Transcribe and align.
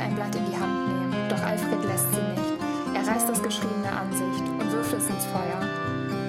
ein 0.00 0.14
Blatt 0.14 0.34
in 0.34 0.46
die 0.46 0.56
Hand 0.56 0.88
nehmen, 0.88 1.28
doch 1.28 1.42
Alfred 1.42 1.84
lässt 1.84 2.10
sie 2.12 2.22
nicht. 2.22 2.50
Er 2.94 3.06
reißt 3.06 3.28
das 3.28 3.42
Geschriebene 3.42 3.92
an 3.92 4.12
sich 4.12 4.40
und 4.58 4.72
wirft 4.72 4.92
es 4.92 5.08
ins 5.08 5.26
Feuer. 5.26 5.60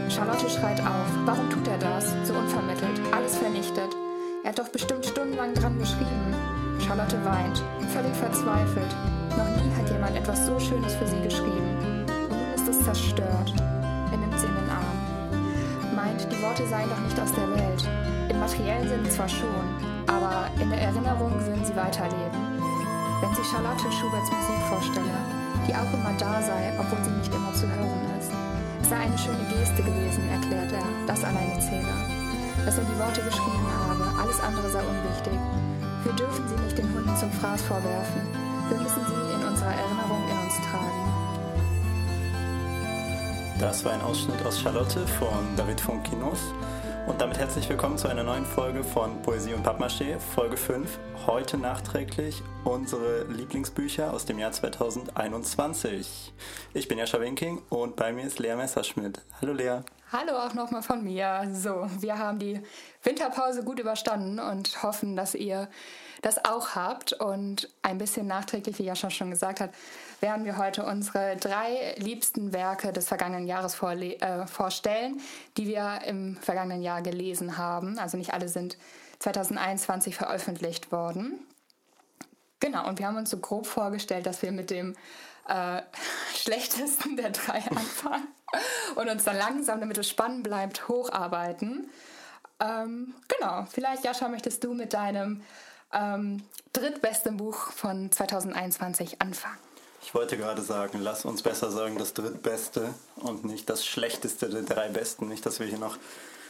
Charlotte 0.10 0.50
schreit 0.50 0.80
auf. 0.82 1.08
Warum 1.26 1.50
tut 1.50 1.68
er 1.68 1.78
das? 1.78 2.12
So 2.24 2.34
unvermittelt. 2.34 3.00
Alles 3.12 3.38
vernichtet. 3.38 3.96
Er 4.44 4.50
hat 4.50 4.60
doch 4.60 4.68
bestimmt 4.70 5.06
stundenlang 5.06 5.54
dran 5.54 5.78
geschrieben. 5.80 6.36
Charlotte 6.80 7.24
weint, 7.24 7.64
völlig 7.94 8.14
verzweifelt. 8.16 8.94
Noch 9.38 9.48
nie 9.56 9.72
hat 9.78 9.90
jemand 9.90 10.18
etwas 10.18 10.46
so 10.46 10.60
Schönes 10.60 10.94
für 10.96 11.08
sie 11.08 11.22
geschrieben. 11.22 12.06
Und 12.30 12.38
nun 12.38 12.54
ist 12.54 12.68
es 12.68 12.84
zerstört. 12.84 13.54
Er 14.12 14.18
nimmt 14.18 14.38
sie 14.38 14.48
in 14.48 14.56
den 14.56 14.70
Arm. 14.70 15.96
Meint, 15.96 16.28
die 16.30 16.42
Worte 16.42 16.68
seien 16.68 16.90
doch 16.90 17.00
nicht 17.00 17.20
aus 17.20 17.32
der 17.34 17.50
Welt. 17.50 17.88
Im 18.30 18.40
materiellen 18.40 18.88
Sinne 18.88 19.10
zwar 19.10 19.30
schon, 19.30 19.66
aber 20.08 20.48
in 20.62 20.70
der 20.70 20.82
Erinnerung 20.82 21.34
würden 21.46 21.64
sie 21.64 21.76
weiterleben. 21.76 22.41
Wenn 23.22 23.36
sich 23.36 23.46
Charlotte 23.46 23.92
Schuberts 23.92 24.32
Musik 24.32 24.62
vorstelle, 24.68 25.14
die 25.68 25.76
auch 25.76 25.94
immer 25.94 26.12
da 26.18 26.42
sei, 26.42 26.74
obwohl 26.80 26.98
sie 27.06 27.12
nicht 27.12 27.34
immer 27.34 27.54
zu 27.54 27.70
hören 27.70 28.02
ist. 28.20 28.32
Es 28.82 28.90
sei 28.90 28.98
eine 28.98 29.18
schöne 29.18 29.46
Geste 29.46 29.84
gewesen, 29.84 30.28
erklärt 30.30 30.72
er, 30.72 30.84
das 31.06 31.24
alleine 31.24 31.60
zähle. 31.60 31.94
Dass 32.66 32.80
er 32.80 32.84
die 32.84 32.98
Worte 32.98 33.22
geschrieben 33.22 33.68
habe, 33.88 34.10
alles 34.20 34.40
andere 34.42 34.70
sei 34.72 34.82
unwichtig. 34.82 35.38
Wir 36.04 36.14
dürfen 36.14 36.48
sie 36.48 36.56
nicht 36.66 36.78
den 36.78 36.92
Hunden 36.94 37.16
zum 37.16 37.32
Fraß 37.32 37.62
vorwerfen. 37.62 38.22
Wir 38.70 38.78
müssen 38.78 39.06
sie 39.06 39.36
in 39.36 39.48
unserer 39.48 39.70
Erinnerung 39.70 40.24
in 40.26 40.38
uns 40.42 40.56
tragen. 40.66 41.02
Das 43.60 43.86
war 43.86 43.94
ein 43.94 44.02
Ausschnitt 44.02 44.44
aus 44.44 44.60
Charlotte 44.60 45.06
von 45.20 45.56
David 45.56 45.80
von 45.80 46.02
Kinos. 46.02 46.40
Und 47.12 47.20
damit 47.20 47.40
herzlich 47.40 47.68
willkommen 47.68 47.98
zu 47.98 48.08
einer 48.08 48.24
neuen 48.24 48.46
Folge 48.46 48.86
von 48.86 49.22
Poesie 49.22 49.54
und 49.54 49.68
Pappmaché, 49.68 50.18
Folge 50.18 50.56
5. 50.56 50.98
Heute 51.28 51.58
nachträglich 51.58 52.42
unsere 52.64 53.26
Lieblingsbücher 53.26 54.14
aus 54.14 54.26
dem 54.26 54.40
Jahr 54.40 54.54
2021. 54.54 56.32
Ich 56.74 56.88
bin 56.88 56.98
Jascha 56.98 57.20
Winking 57.20 57.62
und 57.68 57.98
bei 57.98 58.14
mir 58.14 58.24
ist 58.24 58.40
Lea 58.40 58.56
Messerschmidt. 58.56 59.20
Hallo 59.42 59.52
Lea. 59.52 59.80
Hallo 60.14 60.34
auch 60.34 60.54
nochmal 60.54 60.84
von 60.84 61.06
mir. 61.06 61.50
So, 61.54 61.88
wir 62.02 62.18
haben 62.18 62.38
die 62.38 62.60
Winterpause 63.02 63.64
gut 63.64 63.80
überstanden 63.80 64.40
und 64.40 64.84
hoffen, 64.84 65.16
dass 65.16 65.36
ihr 65.36 65.70
das 66.22 66.44
auch 66.44 66.76
habt. 66.76 67.14
Und 67.14 67.70
ein 67.82 67.98
bisschen 67.98 68.28
nachträglich, 68.28 68.78
wie 68.78 68.84
Jascha 68.84 69.10
schon 69.10 69.30
gesagt 69.30 69.62
hat, 69.62 69.70
werden 70.20 70.44
wir 70.44 70.58
heute 70.58 70.84
unsere 70.86 71.38
drei 71.38 71.96
liebsten 71.98 72.52
Werke 72.52 72.92
des 72.92 73.08
vergangenen 73.08 73.48
Jahres 73.48 73.82
äh, 73.82 74.48
vorstellen, 74.48 75.22
die 75.56 75.68
wir 75.68 76.02
im 76.06 76.36
vergangenen 76.36 76.82
Jahr 76.82 77.02
gelesen 77.02 77.58
haben. 77.58 77.98
Also 77.98 78.18
nicht 78.18 78.34
alle 78.34 78.50
sind 78.50 78.78
2021 79.20 80.14
veröffentlicht 80.14 80.92
worden. 80.92 81.40
Genau, 82.60 82.86
und 82.86 83.00
wir 83.00 83.08
haben 83.08 83.16
uns 83.16 83.30
so 83.30 83.38
grob 83.38 83.66
vorgestellt, 83.66 84.26
dass 84.26 84.42
wir 84.42 84.52
mit 84.52 84.72
dem 84.72 84.94
äh, 85.48 85.82
schlechtesten 86.36 87.16
der 87.16 87.30
drei 87.30 87.62
anfangen 87.70 88.28
und 88.96 89.10
uns 89.10 89.24
dann 89.24 89.38
langsam, 89.38 89.80
damit 89.80 89.98
es 89.98 90.10
spannend 90.10 90.44
bleibt, 90.44 90.88
hocharbeiten. 90.88 91.90
Ähm, 92.60 93.14
genau, 93.28 93.66
vielleicht, 93.72 94.04
Jascha, 94.04 94.28
möchtest 94.28 94.64
du 94.64 94.74
mit 94.74 94.94
deinem 94.94 95.42
ähm, 95.94 96.44
drittbesten 96.74 97.38
Buch 97.38 97.72
von 97.72 98.12
2021 98.12 99.22
anfangen? 99.22 99.58
Ich 100.04 100.16
wollte 100.16 100.38
gerade 100.38 100.62
sagen, 100.62 101.00
lass 101.02 101.26
uns 101.26 101.44
besser 101.44 101.72
sagen 101.72 101.98
das 101.98 102.14
drittbeste 102.14 102.94
und 103.18 103.46
nicht 103.46 103.70
das 103.70 103.86
schlechteste 103.86 104.50
der 104.50 104.64
drei 104.64 104.90
besten. 104.90 105.28
Nicht, 105.28 105.46
dass 105.46 105.60
wir 105.60 105.68
hier 105.68 105.78
noch 105.78 105.98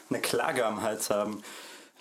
eine 0.10 0.22
Klage 0.22 0.66
am 0.66 0.82
Hals 0.82 1.10
haben. 1.10 1.44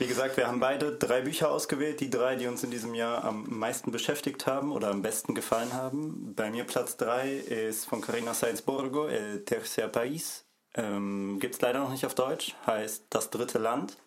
Wie 0.01 0.07
gesagt, 0.07 0.39
wir 0.39 0.47
haben 0.49 0.61
beide 0.61 0.97
drei 0.97 1.21
Bücher 1.21 1.51
ausgewählt, 1.51 2.01
die 2.01 2.09
drei, 2.09 2.35
die 2.35 2.47
uns 2.47 2.65
in 2.65 2.71
diesem 2.71 2.95
Jahr 2.95 3.23
am 3.23 3.45
meisten 3.51 3.93
beschäftigt 3.93 4.47
haben 4.47 4.73
oder 4.73 4.89
am 4.89 5.03
besten 5.03 5.35
gefallen 5.35 5.75
haben. 5.75 6.33
Bei 6.35 6.51
mir 6.51 6.65
Platz 6.65 6.97
drei 6.97 7.35
ist 7.35 7.85
von 7.85 8.01
Carina 8.01 8.33
Sainz 8.33 8.63
Borgo, 8.63 9.09
El 9.09 9.45
Tercer 9.45 9.89
País. 9.89 10.45
Ähm, 10.73 11.37
Gibt 11.39 11.57
es 11.57 11.61
leider 11.61 11.81
noch 11.81 11.91
nicht 11.91 12.07
auf 12.07 12.15
Deutsch, 12.15 12.57
heißt 12.67 13.05
Das 13.11 13.29
dritte 13.29 13.59
Land, 13.59 13.99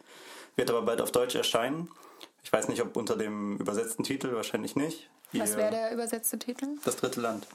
wird 0.56 0.72
aber 0.72 0.82
bald 0.82 1.00
auf 1.00 1.12
Deutsch 1.12 1.36
erscheinen. 1.36 1.92
Ich 2.42 2.52
weiß 2.52 2.70
nicht, 2.70 2.82
ob 2.82 2.98
unter 2.98 3.16
dem 3.16 3.58
übersetzten 3.58 4.04
Titel, 4.04 4.34
wahrscheinlich 4.34 4.76
nicht. 4.76 5.12
Was 5.34 5.56
wäre 5.56 5.70
der 5.70 5.94
übersetzte 5.94 6.40
Titel? 6.40 6.70
Das 6.84 6.96
dritte 6.96 7.22
Land. 7.22 7.46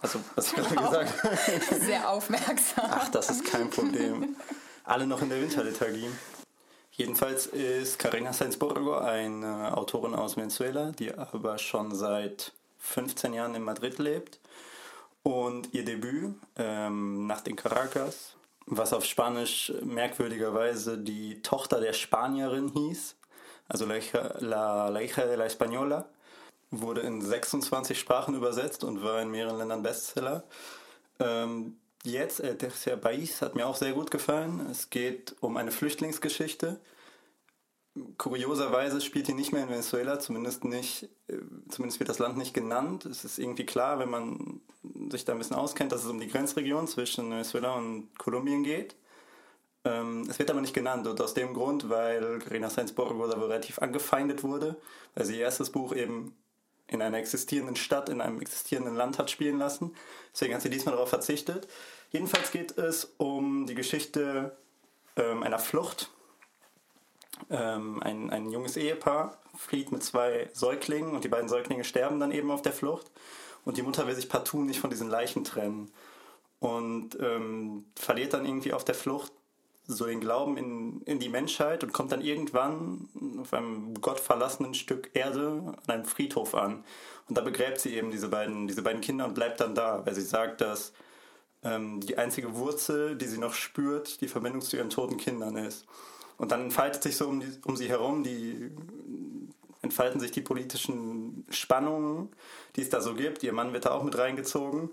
Also, 0.00 0.20
was 0.36 0.46
ich 0.46 0.54
gerade 0.54 0.74
gesagt 0.74 1.22
habe. 1.22 1.84
Sehr 1.84 2.08
aufmerksam. 2.08 2.86
Ach, 2.88 3.10
das 3.10 3.28
ist 3.28 3.44
kein 3.44 3.68
Problem. 3.68 4.36
Alle 4.84 5.06
noch 5.06 5.20
in 5.20 5.28
der 5.28 5.42
Winterliturgie. 5.42 6.08
Jedenfalls 6.98 7.46
ist 7.46 8.00
Carina 8.00 8.32
Sainsborgo 8.32 8.98
eine 8.98 9.76
Autorin 9.76 10.16
aus 10.16 10.36
Venezuela, 10.36 10.90
die 10.90 11.14
aber 11.14 11.56
schon 11.56 11.94
seit 11.94 12.52
15 12.78 13.34
Jahren 13.34 13.54
in 13.54 13.62
Madrid 13.62 13.98
lebt. 13.98 14.40
Und 15.22 15.72
ihr 15.74 15.84
Debüt, 15.84 16.34
ähm, 16.56 17.28
Nacht 17.28 17.46
in 17.46 17.54
Caracas, 17.54 18.34
was 18.66 18.92
auf 18.92 19.04
Spanisch 19.04 19.72
merkwürdigerweise 19.80 20.98
die 20.98 21.40
Tochter 21.40 21.80
der 21.80 21.92
Spanierin 21.92 22.66
hieß, 22.66 23.14
also 23.68 23.86
La 23.86 23.94
Hija, 23.94 24.34
la, 24.40 24.88
la 24.88 24.98
hija 24.98 25.24
de 25.24 25.36
la 25.36 25.46
Española, 25.46 26.06
wurde 26.72 27.02
in 27.02 27.22
26 27.22 27.96
Sprachen 27.96 28.34
übersetzt 28.34 28.82
und 28.82 29.04
war 29.04 29.22
in 29.22 29.30
mehreren 29.30 29.58
Ländern 29.58 29.84
Bestseller. 29.84 30.42
Ähm, 31.20 31.76
jetzt, 32.04 32.40
El 32.40 32.56
Tercer 32.56 32.96
País, 32.96 33.40
hat 33.40 33.54
mir 33.54 33.66
auch 33.66 33.76
sehr 33.76 33.92
gut 33.92 34.10
gefallen. 34.10 34.66
Es 34.70 34.90
geht 34.90 35.36
um 35.40 35.56
eine 35.56 35.70
Flüchtlingsgeschichte. 35.70 36.80
Kurioserweise 38.16 39.00
spielt 39.00 39.26
die 39.28 39.34
nicht 39.34 39.52
mehr 39.52 39.64
in 39.64 39.70
Venezuela, 39.70 40.20
zumindest 40.20 40.64
nicht, 40.64 41.08
äh, 41.26 41.38
zumindest 41.68 41.98
wird 41.98 42.08
das 42.08 42.20
Land 42.20 42.36
nicht 42.36 42.54
genannt. 42.54 43.06
Es 43.06 43.24
ist 43.24 43.38
irgendwie 43.38 43.66
klar, 43.66 43.98
wenn 43.98 44.10
man 44.10 44.60
sich 45.10 45.24
da 45.24 45.32
ein 45.32 45.38
bisschen 45.38 45.56
auskennt, 45.56 45.90
dass 45.90 46.04
es 46.04 46.10
um 46.10 46.20
die 46.20 46.28
Grenzregion 46.28 46.86
zwischen 46.86 47.30
Venezuela 47.30 47.74
und 47.74 48.16
Kolumbien 48.18 48.62
geht. 48.62 48.94
Ähm, 49.84 50.26
es 50.28 50.38
wird 50.38 50.50
aber 50.50 50.60
nicht 50.60 50.74
genannt 50.74 51.06
und 51.06 51.20
aus 51.20 51.34
dem 51.34 51.54
Grund, 51.54 51.88
weil 51.88 52.38
Carina 52.40 52.70
Sainz-Borgo 52.70 53.26
da 53.26 53.38
relativ 53.38 53.78
angefeindet 53.78 54.42
wurde, 54.42 54.76
weil 55.14 55.24
sie 55.24 55.36
ihr 55.36 55.42
erstes 55.42 55.70
Buch 55.70 55.94
eben 55.94 56.36
in 56.88 57.02
einer 57.02 57.18
existierenden 57.18 57.76
Stadt, 57.76 58.08
in 58.08 58.20
einem 58.20 58.40
existierenden 58.40 58.96
Land 58.96 59.18
hat 59.18 59.30
spielen 59.30 59.58
lassen. 59.58 59.94
Deswegen 60.32 60.54
hat 60.54 60.62
sie 60.62 60.70
diesmal 60.70 60.94
darauf 60.94 61.10
verzichtet. 61.10 61.68
Jedenfalls 62.10 62.50
geht 62.50 62.76
es 62.78 63.12
um 63.18 63.66
die 63.66 63.74
Geschichte 63.74 64.56
ähm, 65.16 65.42
einer 65.42 65.58
Flucht. 65.58 66.10
Ähm, 67.50 68.02
ein, 68.02 68.30
ein 68.30 68.50
junges 68.50 68.76
Ehepaar 68.76 69.38
flieht 69.56 69.92
mit 69.92 70.02
zwei 70.02 70.48
Säuglingen 70.52 71.14
und 71.14 71.24
die 71.24 71.28
beiden 71.28 71.48
Säuglinge 71.48 71.84
sterben 71.84 72.18
dann 72.20 72.32
eben 72.32 72.50
auf 72.50 72.62
der 72.62 72.72
Flucht. 72.72 73.10
Und 73.64 73.76
die 73.76 73.82
Mutter 73.82 74.06
will 74.06 74.14
sich 74.14 74.28
partout 74.28 74.62
nicht 74.62 74.80
von 74.80 74.90
diesen 74.90 75.10
Leichen 75.10 75.44
trennen 75.44 75.92
und 76.58 77.18
ähm, 77.20 77.84
verliert 77.96 78.32
dann 78.32 78.46
irgendwie 78.46 78.72
auf 78.72 78.84
der 78.84 78.94
Flucht 78.94 79.32
so 79.88 80.04
den 80.04 80.20
Glauben 80.20 80.56
in, 80.58 81.00
in 81.06 81.18
die 81.18 81.30
Menschheit 81.30 81.82
und 81.82 81.92
kommt 81.92 82.12
dann 82.12 82.20
irgendwann 82.20 83.08
auf 83.40 83.54
einem 83.54 83.94
gottverlassenen 83.94 84.74
Stück 84.74 85.10
Erde 85.14 85.62
an 85.86 85.94
einem 85.94 86.04
Friedhof 86.04 86.54
an. 86.54 86.84
Und 87.28 87.38
da 87.38 87.40
begräbt 87.40 87.80
sie 87.80 87.94
eben 87.94 88.10
diese 88.10 88.28
beiden, 88.28 88.68
diese 88.68 88.82
beiden 88.82 89.00
Kinder 89.00 89.24
und 89.24 89.34
bleibt 89.34 89.60
dann 89.60 89.74
da, 89.74 90.04
weil 90.04 90.14
sie 90.14 90.22
sagt, 90.22 90.60
dass 90.60 90.92
ähm, 91.64 92.00
die 92.00 92.18
einzige 92.18 92.54
Wurzel, 92.54 93.16
die 93.16 93.26
sie 93.26 93.38
noch 93.38 93.54
spürt, 93.54 94.20
die 94.20 94.28
Verbindung 94.28 94.60
zu 94.60 94.76
ihren 94.76 94.90
toten 94.90 95.16
Kindern 95.16 95.56
ist. 95.56 95.86
Und 96.36 96.52
dann 96.52 96.64
entfaltet 96.64 97.02
sich 97.02 97.16
so 97.16 97.26
um, 97.26 97.40
die, 97.40 97.48
um 97.64 97.76
sie 97.76 97.88
herum 97.88 98.22
die 98.22 98.70
entfalten 99.80 100.20
sich 100.20 100.32
die 100.32 100.40
politischen 100.40 101.46
Spannungen, 101.50 102.28
die 102.76 102.82
es 102.82 102.90
da 102.90 103.00
so 103.00 103.14
gibt. 103.14 103.42
Ihr 103.42 103.52
Mann 103.52 103.72
wird 103.72 103.86
da 103.86 103.92
auch 103.92 104.02
mit 104.02 104.18
reingezogen. 104.18 104.90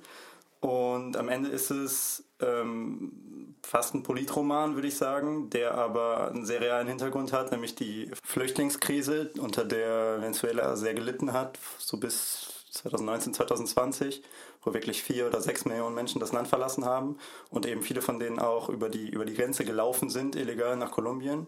Und 0.61 1.17
am 1.17 1.27
Ende 1.27 1.49
ist 1.49 1.69
es 1.69 2.23
ähm, 2.39 3.54
fast 3.65 3.95
ein 3.95 4.03
Politroman, 4.03 4.75
würde 4.75 4.87
ich 4.87 4.95
sagen, 4.95 5.49
der 5.49 5.73
aber 5.73 6.29
einen 6.29 6.45
sehr 6.45 6.61
realen 6.61 6.87
Hintergrund 6.87 7.33
hat, 7.33 7.51
nämlich 7.51 7.75
die 7.75 8.11
Flüchtlingskrise, 8.23 9.31
unter 9.39 9.65
der 9.65 10.21
Venezuela 10.21 10.75
sehr 10.75 10.93
gelitten 10.93 11.33
hat, 11.33 11.57
so 11.79 11.97
bis 11.97 12.63
2019, 12.71 13.33
2020, 13.33 14.21
wo 14.63 14.73
wirklich 14.73 15.01
vier 15.01 15.27
oder 15.27 15.41
sechs 15.41 15.65
Millionen 15.65 15.95
Menschen 15.95 16.19
das 16.19 16.31
Land 16.31 16.47
verlassen 16.47 16.85
haben 16.85 17.17
und 17.49 17.65
eben 17.65 17.81
viele 17.81 18.01
von 18.01 18.19
denen 18.19 18.39
auch 18.39 18.69
über 18.69 18.89
die, 18.89 19.09
über 19.09 19.25
die 19.25 19.33
Grenze 19.33 19.65
gelaufen 19.65 20.09
sind, 20.09 20.35
illegal 20.35 20.75
nach 20.75 20.91
Kolumbien, 20.91 21.47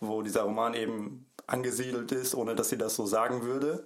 wo 0.00 0.22
dieser 0.22 0.42
Roman 0.42 0.74
eben 0.74 1.26
angesiedelt 1.46 2.12
ist, 2.12 2.34
ohne 2.34 2.54
dass 2.54 2.70
sie 2.70 2.78
das 2.78 2.94
so 2.94 3.06
sagen 3.06 3.42
würde. 3.42 3.84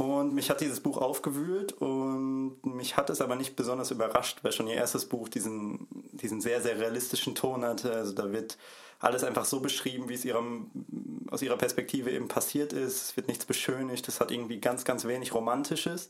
Und 0.00 0.32
mich 0.32 0.48
hat 0.48 0.62
dieses 0.62 0.80
Buch 0.80 0.96
aufgewühlt 0.96 1.74
und 1.74 2.56
mich 2.64 2.96
hat 2.96 3.10
es 3.10 3.20
aber 3.20 3.36
nicht 3.36 3.54
besonders 3.54 3.90
überrascht, 3.90 4.38
weil 4.42 4.52
schon 4.52 4.66
ihr 4.66 4.76
erstes 4.76 5.04
Buch 5.04 5.28
diesen, 5.28 5.86
diesen 6.22 6.40
sehr, 6.40 6.60
sehr 6.60 6.78
realistischen 6.78 7.34
Ton 7.34 7.64
hatte. 7.64 7.92
Also 7.92 8.12
da 8.12 8.32
wird 8.32 8.58
alles 8.98 9.24
einfach 9.24 9.44
so 9.44 9.60
beschrieben, 9.60 10.08
wie 10.08 10.14
es 10.14 10.24
ihrem, 10.24 10.70
aus 11.30 11.42
ihrer 11.42 11.56
Perspektive 11.56 12.10
eben 12.10 12.28
passiert 12.28 12.72
ist. 12.72 13.02
Es 13.02 13.16
wird 13.16 13.28
nichts 13.28 13.46
beschönigt, 13.46 14.06
es 14.08 14.20
hat 14.20 14.30
irgendwie 14.30 14.60
ganz, 14.60 14.84
ganz 14.84 15.04
wenig 15.06 15.34
Romantisches. 15.34 16.08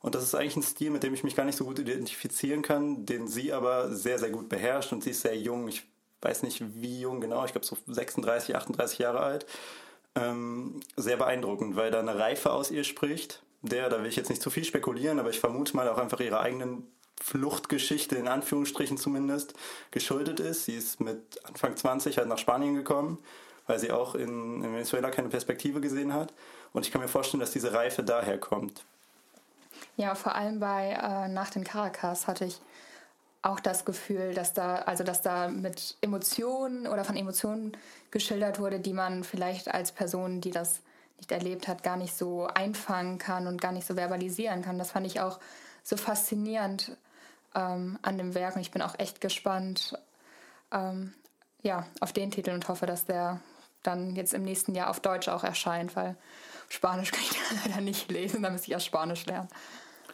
Und 0.00 0.14
das 0.14 0.22
ist 0.22 0.34
eigentlich 0.34 0.56
ein 0.56 0.62
Stil, 0.62 0.90
mit 0.90 1.02
dem 1.02 1.14
ich 1.14 1.24
mich 1.24 1.34
gar 1.34 1.44
nicht 1.44 1.56
so 1.56 1.64
gut 1.64 1.78
identifizieren 1.78 2.62
kann, 2.62 3.06
den 3.06 3.26
sie 3.26 3.52
aber 3.52 3.94
sehr, 3.94 4.18
sehr 4.18 4.30
gut 4.30 4.48
beherrscht 4.48 4.92
und 4.92 5.02
sie 5.02 5.10
ist 5.10 5.22
sehr 5.22 5.36
jung. 5.36 5.66
Ich 5.68 5.82
weiß 6.20 6.42
nicht, 6.42 6.62
wie 6.80 7.00
jung 7.00 7.20
genau, 7.20 7.44
ich 7.44 7.52
glaube 7.52 7.66
so 7.66 7.76
36, 7.86 8.54
38 8.54 8.98
Jahre 8.98 9.20
alt 9.20 9.46
ähm, 10.16 10.80
sehr 10.96 11.16
beeindruckend, 11.16 11.76
weil 11.76 11.90
da 11.90 12.00
eine 12.00 12.18
Reife 12.18 12.52
aus 12.52 12.70
ihr 12.70 12.84
spricht, 12.84 13.42
der, 13.62 13.88
da 13.88 14.00
will 14.00 14.08
ich 14.08 14.16
jetzt 14.16 14.30
nicht 14.30 14.42
zu 14.42 14.50
viel 14.50 14.64
spekulieren, 14.64 15.18
aber 15.18 15.30
ich 15.30 15.40
vermute 15.40 15.76
mal 15.76 15.88
auch 15.88 15.98
einfach 15.98 16.20
ihrer 16.20 16.40
eigenen 16.40 16.86
Fluchtgeschichte, 17.20 18.16
in 18.16 18.28
Anführungsstrichen 18.28 18.98
zumindest, 18.98 19.54
geschuldet 19.90 20.40
ist. 20.40 20.66
Sie 20.66 20.76
ist 20.76 21.00
mit 21.00 21.44
Anfang 21.44 21.76
20 21.76 22.18
halt 22.18 22.28
nach 22.28 22.38
Spanien 22.38 22.74
gekommen, 22.74 23.18
weil 23.66 23.78
sie 23.78 23.90
auch 23.90 24.14
in, 24.14 24.62
in 24.62 24.72
Venezuela 24.72 25.10
keine 25.10 25.28
Perspektive 25.28 25.80
gesehen 25.80 26.12
hat. 26.12 26.32
Und 26.72 26.84
ich 26.86 26.92
kann 26.92 27.00
mir 27.00 27.08
vorstellen, 27.08 27.40
dass 27.40 27.50
diese 27.50 27.72
Reife 27.72 28.02
daher 28.02 28.38
kommt. 28.38 28.84
Ja, 29.96 30.14
vor 30.14 30.34
allem 30.34 30.60
bei 30.60 30.90
äh, 30.90 31.28
Nacht 31.28 31.56
in 31.56 31.64
Caracas 31.64 32.26
hatte 32.26 32.44
ich 32.44 32.60
auch 33.42 33.60
das 33.60 33.84
Gefühl, 33.84 34.34
dass 34.34 34.52
da, 34.52 34.76
also 34.76 35.04
dass 35.04 35.22
da 35.22 35.48
mit 35.48 35.96
Emotionen 36.00 36.86
oder 36.86 37.04
von 37.04 37.16
Emotionen 37.16 37.76
geschildert 38.10 38.58
wurde, 38.58 38.80
die 38.80 38.92
man 38.92 39.24
vielleicht 39.24 39.72
als 39.72 39.92
Person, 39.92 40.40
die 40.40 40.50
das 40.50 40.80
nicht 41.18 41.32
erlebt 41.32 41.68
hat, 41.68 41.82
gar 41.82 41.96
nicht 41.96 42.16
so 42.16 42.46
einfangen 42.46 43.18
kann 43.18 43.46
und 43.46 43.60
gar 43.60 43.72
nicht 43.72 43.86
so 43.86 43.94
verbalisieren 43.94 44.62
kann. 44.62 44.78
Das 44.78 44.90
fand 44.90 45.06
ich 45.06 45.20
auch 45.20 45.38
so 45.82 45.96
faszinierend 45.96 46.96
ähm, 47.56 47.98
an 48.02 48.18
dem 48.18 48.34
Werk 48.34 48.54
und 48.54 48.60
ich 48.60 48.70
bin 48.70 48.82
auch 48.82 48.96
echt 48.98 49.20
gespannt 49.20 49.98
ähm, 50.70 51.14
ja, 51.62 51.86
auf 52.00 52.12
den 52.12 52.30
Titel 52.30 52.50
und 52.50 52.68
hoffe, 52.68 52.86
dass 52.86 53.06
der 53.06 53.40
dann 53.82 54.14
jetzt 54.14 54.34
im 54.34 54.42
nächsten 54.42 54.74
Jahr 54.74 54.90
auf 54.90 55.00
Deutsch 55.00 55.28
auch 55.28 55.42
erscheint, 55.42 55.96
weil 55.96 56.16
Spanisch 56.68 57.10
kann 57.12 57.22
ich 57.22 57.64
leider 57.64 57.80
nicht 57.80 58.10
lesen, 58.10 58.42
da 58.42 58.50
müsste 58.50 58.68
ich 58.68 58.72
erst 58.72 58.86
Spanisch 58.86 59.26
lernen. 59.26 59.48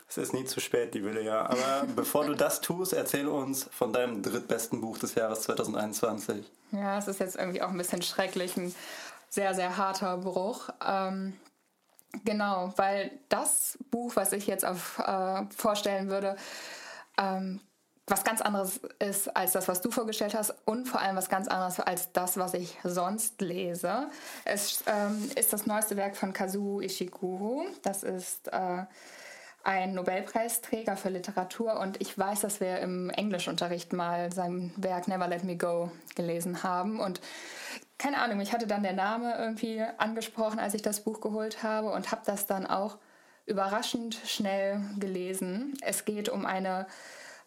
Es 0.08 0.18
ist 0.18 0.34
nie 0.34 0.44
zu 0.44 0.60
spät, 0.60 0.92
die 0.92 1.02
Wille, 1.02 1.22
ja. 1.22 1.46
Aber 1.46 1.86
bevor 1.96 2.26
du 2.26 2.34
das 2.34 2.60
tust, 2.60 2.92
erzähl 2.92 3.26
uns 3.28 3.68
von 3.72 3.92
deinem 3.92 4.22
drittbesten 4.22 4.80
Buch 4.80 4.98
des 4.98 5.14
Jahres 5.14 5.42
2021. 5.42 6.44
Ja, 6.72 6.98
es 6.98 7.08
ist 7.08 7.20
jetzt 7.20 7.36
irgendwie 7.36 7.62
auch 7.62 7.70
ein 7.70 7.78
bisschen 7.78 8.02
schrecklich, 8.02 8.56
ein 8.56 8.74
sehr, 9.30 9.54
sehr 9.54 9.78
harter 9.78 10.18
Bruch. 10.18 10.68
Ähm, 10.86 11.34
genau, 12.24 12.74
weil 12.76 13.10
das 13.30 13.78
Buch, 13.90 14.14
was 14.14 14.32
ich 14.32 14.46
jetzt 14.46 14.66
auf, 14.66 14.98
äh, 14.98 15.44
vorstellen 15.56 16.10
würde, 16.10 16.36
ähm, 17.18 17.60
was 18.06 18.24
ganz 18.24 18.40
anderes 18.40 18.80
ist 18.98 19.34
als 19.36 19.52
das, 19.52 19.68
was 19.68 19.80
du 19.80 19.90
vorgestellt 19.90 20.34
hast 20.34 20.54
und 20.66 20.86
vor 20.86 21.00
allem 21.00 21.16
was 21.16 21.28
ganz 21.28 21.48
anderes 21.48 21.78
als 21.80 22.12
das, 22.12 22.36
was 22.36 22.54
ich 22.54 22.76
sonst 22.82 23.40
lese. 23.40 24.08
Es 24.44 24.82
ähm, 24.86 25.30
ist 25.36 25.52
das 25.52 25.66
neueste 25.66 25.96
Werk 25.96 26.16
von 26.16 26.32
Kazuo 26.32 26.80
Ishiguro. 26.80 27.64
Das 27.82 28.02
ist 28.02 28.48
äh, 28.48 28.84
ein 29.64 29.94
Nobelpreisträger 29.94 30.96
für 30.96 31.10
Literatur 31.10 31.78
und 31.78 32.00
ich 32.00 32.18
weiß, 32.18 32.40
dass 32.40 32.60
wir 32.60 32.80
im 32.80 33.10
Englischunterricht 33.10 33.92
mal 33.92 34.32
sein 34.32 34.72
Werk 34.76 35.06
Never 35.06 35.28
Let 35.28 35.44
Me 35.44 35.56
Go 35.56 35.92
gelesen 36.16 36.64
haben 36.64 36.98
und 36.98 37.20
keine 37.98 38.18
Ahnung, 38.18 38.38
mich 38.38 38.52
hatte 38.52 38.66
dann 38.66 38.82
der 38.82 38.94
Name 38.94 39.36
irgendwie 39.38 39.80
angesprochen, 39.98 40.58
als 40.58 40.74
ich 40.74 40.82
das 40.82 41.04
Buch 41.04 41.20
geholt 41.20 41.62
habe 41.62 41.92
und 41.92 42.10
habe 42.10 42.22
das 42.24 42.46
dann 42.46 42.66
auch 42.66 42.98
überraschend 43.46 44.18
schnell 44.26 44.80
gelesen. 44.98 45.76
Es 45.82 46.04
geht 46.04 46.28
um 46.28 46.46
eine, 46.46 46.86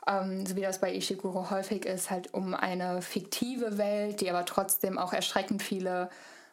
ähm, 0.08 0.46
so 0.46 0.56
wie 0.56 0.62
das 0.62 0.80
bei 0.80 0.94
Ishiguro 0.94 1.50
häufig 1.50 1.86
ist, 1.86 2.12
halt 2.12 2.34
um 2.34 2.54
eine 2.54 3.02
fiktive 3.02 3.78
Welt, 3.78 4.22
die 4.22 4.30
aber 4.30 4.46
trotzdem 4.46 4.98
auch 4.98 5.14
erschreckend 5.14 5.64
viele 5.64 6.10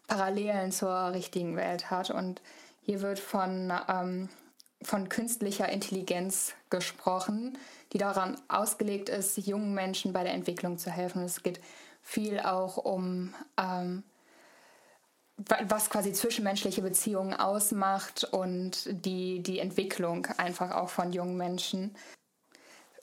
Parallelen 0.07 0.73
zur 0.73 1.13
richtigen 1.13 1.57
Welt 1.57 1.91
hat 1.91 2.11
und 2.11 2.43
hier 2.83 3.01
wird 3.01 3.19
von 3.21 3.73
ähm, 3.89 4.29
von 4.85 5.09
künstlicher 5.09 5.69
Intelligenz 5.69 6.55
gesprochen, 6.71 7.57
die 7.93 7.99
daran 7.99 8.37
ausgelegt 8.49 9.09
ist, 9.09 9.37
jungen 9.39 9.75
Menschen 9.75 10.13
bei 10.13 10.23
der 10.25 10.33
Entwicklung 10.33 10.79
zu 10.79 10.91
helfen. 10.91 11.23
Es 11.23 11.43
geht 11.43 11.61
viel 12.03 12.41
auch 12.41 12.79
um, 12.79 13.35
ähm, 13.57 14.03
was 15.69 15.91
quasi 15.91 16.13
zwischenmenschliche 16.13 16.83
Beziehungen 16.83 17.35
ausmacht 17.35 18.25
und 18.25 18.89
die, 19.05 19.43
die 19.43 19.59
Entwicklung 19.59 20.27
einfach 20.37 20.73
auch 20.73 20.89
von 20.89 21.13
jungen 21.13 21.37
Menschen. 21.37 21.95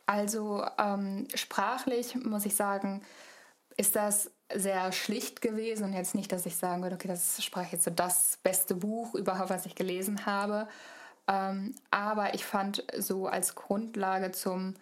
Also 0.05 0.65
ähm, 0.77 1.27
sprachlich 1.35 2.15
muss 2.15 2.45
ich 2.45 2.55
sagen, 2.55 3.01
ist 3.77 3.95
das 3.95 4.31
sehr 4.53 4.91
schlicht 4.91 5.41
gewesen 5.41 5.85
und 5.85 5.93
jetzt 5.93 6.15
nicht, 6.15 6.31
dass 6.31 6.45
ich 6.45 6.57
sagen 6.57 6.81
würde, 6.81 6.95
okay, 6.95 7.07
das 7.07 7.43
sprach 7.43 7.71
jetzt 7.71 7.85
so 7.85 7.91
das 7.91 8.37
beste 8.43 8.75
Buch 8.75 9.13
überhaupt, 9.13 9.51
was 9.51 9.65
ich 9.65 9.75
gelesen 9.75 10.25
habe. 10.25 10.67
Ähm, 11.27 11.75
aber 11.91 12.33
ich 12.33 12.43
fand 12.43 12.83
so 12.97 13.27
als 13.27 13.55
Grundlage 13.55 14.31
zum 14.31 14.73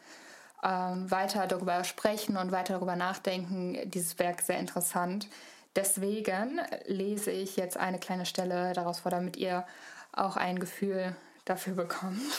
ähm, 0.64 1.12
weiter 1.12 1.46
darüber 1.46 1.84
sprechen 1.84 2.38
und 2.38 2.52
weiter 2.52 2.74
darüber 2.74 2.96
nachdenken 2.96 3.78
dieses 3.90 4.18
Werk 4.18 4.42
sehr 4.42 4.58
interessant. 4.58 5.28
Deswegen 5.76 6.62
lese 6.86 7.32
ich 7.32 7.56
jetzt 7.56 7.78
eine 7.78 8.00
kleine 8.00 8.26
Stelle 8.26 8.74
daraus 8.74 9.00
vor, 9.02 9.12
damit 9.12 9.38
ihr 9.38 9.66
auch 10.12 10.38
ein 10.38 10.60
Gefühl 10.60 11.16
dafür 11.46 11.74
bekommt. 11.74 12.22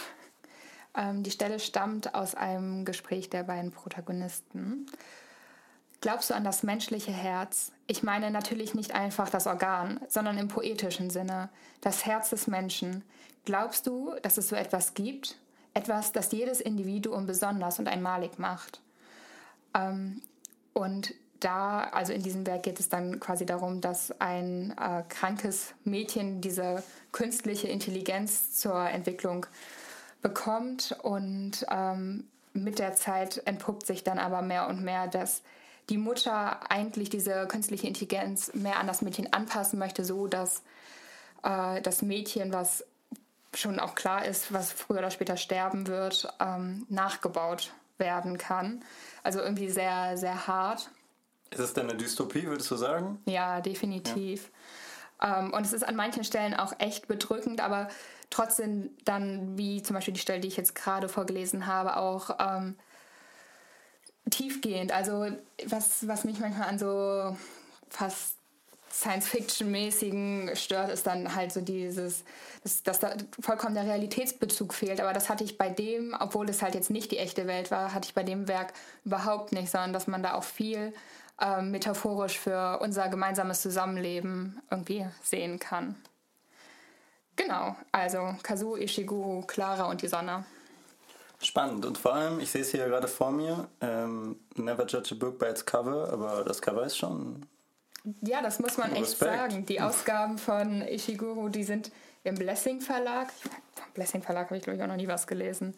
Ähm, 0.97 1.23
die 1.23 1.31
Stelle 1.31 1.61
stammt 1.61 2.15
aus 2.15 2.35
einem 2.35 2.87
Gespräch 2.87 3.29
der 3.29 3.43
beiden 3.43 3.71
Protagonisten. 3.71 4.87
Glaubst 6.01 6.31
du 6.31 6.35
an 6.35 6.45
das 6.45 6.63
menschliche 6.63 7.13
Herz? 7.13 7.73
Ich 7.87 8.03
meine 8.03 8.31
natürlich 8.31 8.75
nicht 8.75 8.95
einfach 8.95 9.29
das 9.29 9.47
Organ, 9.47 10.01
sondern 10.09 10.39
im 10.39 10.49
poetischen 10.49 11.11
Sinne, 11.11 11.51
das 11.83 12.07
Herz 12.07 12.31
des 12.31 12.47
Menschen. 12.47 13.05
Glaubst 13.45 13.87
du, 13.87 14.15
dass 14.23 14.39
es 14.39 14.49
so 14.49 14.57
etwas 14.57 14.95
gibt? 14.95 15.37
Etwas, 15.75 16.13
das 16.13 16.33
jedes 16.33 16.61
Individuum 16.61 17.27
besonders 17.27 17.79
und 17.79 17.87
einmalig 17.87 18.39
macht. 18.39 18.81
Ähm, 19.75 20.23
und 20.73 21.15
da, 21.41 21.85
also 21.85 22.13
in 22.13 22.23
diesem 22.23 22.47
Werk 22.47 22.65
geht 22.65 22.81
es 22.81 22.89
dann 22.89 23.21
quasi 23.21 23.47
darum, 23.47 23.81
dass 23.81 24.21
ein 24.21 24.75
äh, 24.79 25.03
krankes 25.09 25.75
Mädchen 25.85 26.41
diese 26.41 26.83
künstliche 27.13 27.69
Intelligenz 27.69 28.57
zur 28.57 28.81
Entwicklung 28.89 29.47
bekommt 30.23 30.97
und 31.03 31.65
ähm, 31.71 32.29
mit 32.53 32.79
der 32.79 32.95
Zeit 32.95 33.43
entpuppt 33.45 33.87
sich 33.87 34.03
dann 34.05 34.19
aber 34.19 34.43
mehr 34.43 34.69
und 34.69 34.83
mehr, 34.83 35.07
dass 35.07 35.43
die 35.89 35.99
Mutter 35.99 36.71
eigentlich 36.71 37.09
diese 37.09 37.47
künstliche 37.47 37.87
Intelligenz 37.87 38.53
mehr 38.55 38.79
an 38.79 38.87
das 38.87 39.01
Mädchen 39.01 39.33
anpassen 39.33 39.79
möchte, 39.79 40.05
so 40.05 40.27
dass 40.27 40.63
äh, 41.43 41.81
das 41.83 42.03
Mädchen, 42.03 42.53
was 42.53 42.85
schon 43.55 43.81
auch 43.81 43.95
klar 43.95 44.25
ist, 44.25 44.53
was 44.53 44.73
früher 44.73 44.99
oder 44.99 45.11
später 45.11 45.37
sterben 45.37 45.87
wird, 45.87 46.29
ähm, 46.41 46.87
nachgebaut 46.89 47.73
werden 47.97 48.39
kann. 48.39 48.83
Also 49.23 49.41
irgendwie 49.41 49.71
sehr, 49.71 50.17
sehr 50.17 50.47
hart. 50.47 50.91
Ist 51.51 51.61
es 51.61 51.73
denn 51.73 51.89
eine 51.89 51.97
Dystopie, 51.97 52.47
würdest 52.47 52.71
du 52.71 52.77
sagen? 52.77 53.21
Ja, 53.27 53.61
definitiv. 53.61 54.51
Ja. 55.21 55.41
Ähm, 55.41 55.53
und 55.53 55.65
es 55.65 55.73
ist 55.73 55.87
an 55.87 55.97
manchen 55.97 56.25
Stellen 56.25 56.55
auch 56.55 56.73
echt 56.79 57.09
bedrückend, 57.09 57.61
aber 57.61 57.89
trotzdem 58.31 58.91
dann, 59.05 59.57
wie 59.57 59.83
zum 59.83 59.95
Beispiel 59.95 60.15
die 60.15 60.21
Stelle, 60.21 60.41
die 60.41 60.49
ich 60.49 60.57
jetzt 60.57 60.75
gerade 60.75 61.09
vorgelesen 61.09 61.67
habe, 61.67 61.97
auch 61.97 62.37
ähm, 62.39 62.77
tiefgehend. 64.31 64.93
Also 64.93 65.27
was, 65.67 66.07
was 66.07 66.25
mich 66.25 66.39
manchmal 66.39 66.69
an 66.69 66.79
so 66.79 67.37
fast 67.89 68.35
Science-Fiction-mäßigen 68.91 70.57
stört, 70.57 70.91
ist 70.91 71.07
dann 71.07 71.35
halt 71.35 71.53
so 71.53 71.61
dieses, 71.61 72.25
dass, 72.63 72.83
dass 72.83 72.99
da 72.99 73.13
vollkommen 73.39 73.75
der 73.75 73.85
Realitätsbezug 73.85 74.75
fehlt. 74.75 75.01
Aber 75.01 75.13
das 75.13 75.29
hatte 75.29 75.45
ich 75.45 75.59
bei 75.59 75.69
dem, 75.69 76.17
obwohl 76.19 76.49
es 76.49 76.63
halt 76.63 76.75
jetzt 76.75 76.91
nicht 76.91 77.11
die 77.13 77.19
echte 77.19 77.47
Welt 77.47 77.71
war, 77.71 77.93
hatte 77.95 78.09
ich 78.09 78.15
bei 78.15 78.23
dem 78.23 78.49
Werk 78.49 78.73
überhaupt 79.05 79.53
nicht, 79.53 79.71
sondern 79.71 79.93
dass 79.93 80.07
man 80.07 80.23
da 80.23 80.35
auch 80.35 80.45
viel 80.45 80.93
ähm, 81.41 81.71
metaphorisch 81.71 82.39
für 82.39 82.79
unser 82.81 83.09
gemeinsames 83.09 83.63
Zusammenleben 83.63 84.61
irgendwie 84.71 85.07
sehen 85.23 85.59
kann. 85.59 85.97
Genau, 87.37 87.77
also 87.93 88.35
Kazuo 88.43 88.77
Ishiguro, 88.77 89.45
Clara 89.47 89.89
und 89.89 90.03
die 90.03 90.09
Sonne. 90.09 90.45
Spannend 91.41 91.87
und 91.87 91.97
vor 91.97 92.15
allem, 92.15 92.41
ich 92.41 92.51
sehe 92.51 92.63
es 92.63 92.73
hier 92.73 92.85
gerade 92.87 93.07
vor 93.07 93.31
mir, 93.31 93.69
ähm, 93.81 94.41
Never 94.57 94.85
Judge 94.87 95.15
a 95.15 95.19
Book 95.19 95.39
by 95.39 95.47
its 95.47 95.65
Cover, 95.65 96.13
aber 96.13 96.43
das 96.43 96.61
Cover 96.61 96.85
ist 96.85 96.97
schon. 96.97 97.47
Ja, 98.23 98.43
das 98.43 98.59
muss 98.59 98.77
man 98.77 98.93
echt 98.93 99.19
sagen. 99.19 99.65
Die 99.67 99.81
Ausgaben 99.81 100.39
von 100.39 100.83
Ishiguro, 100.83 101.49
die 101.49 101.63
sind 101.63 101.93
im 102.25 102.35
Blessing 102.35 102.81
Verlag. 102.81 103.33
Vom 103.33 103.93
Blessing 103.95 104.23
Verlag 104.23 104.47
habe 104.47 104.57
ich, 104.57 104.65
glaube 104.65 104.77
ich, 104.77 104.83
auch 104.83 104.89
noch 104.89 104.97
nie 104.97 105.07
was 105.07 105.29
gelesen. 105.29 105.75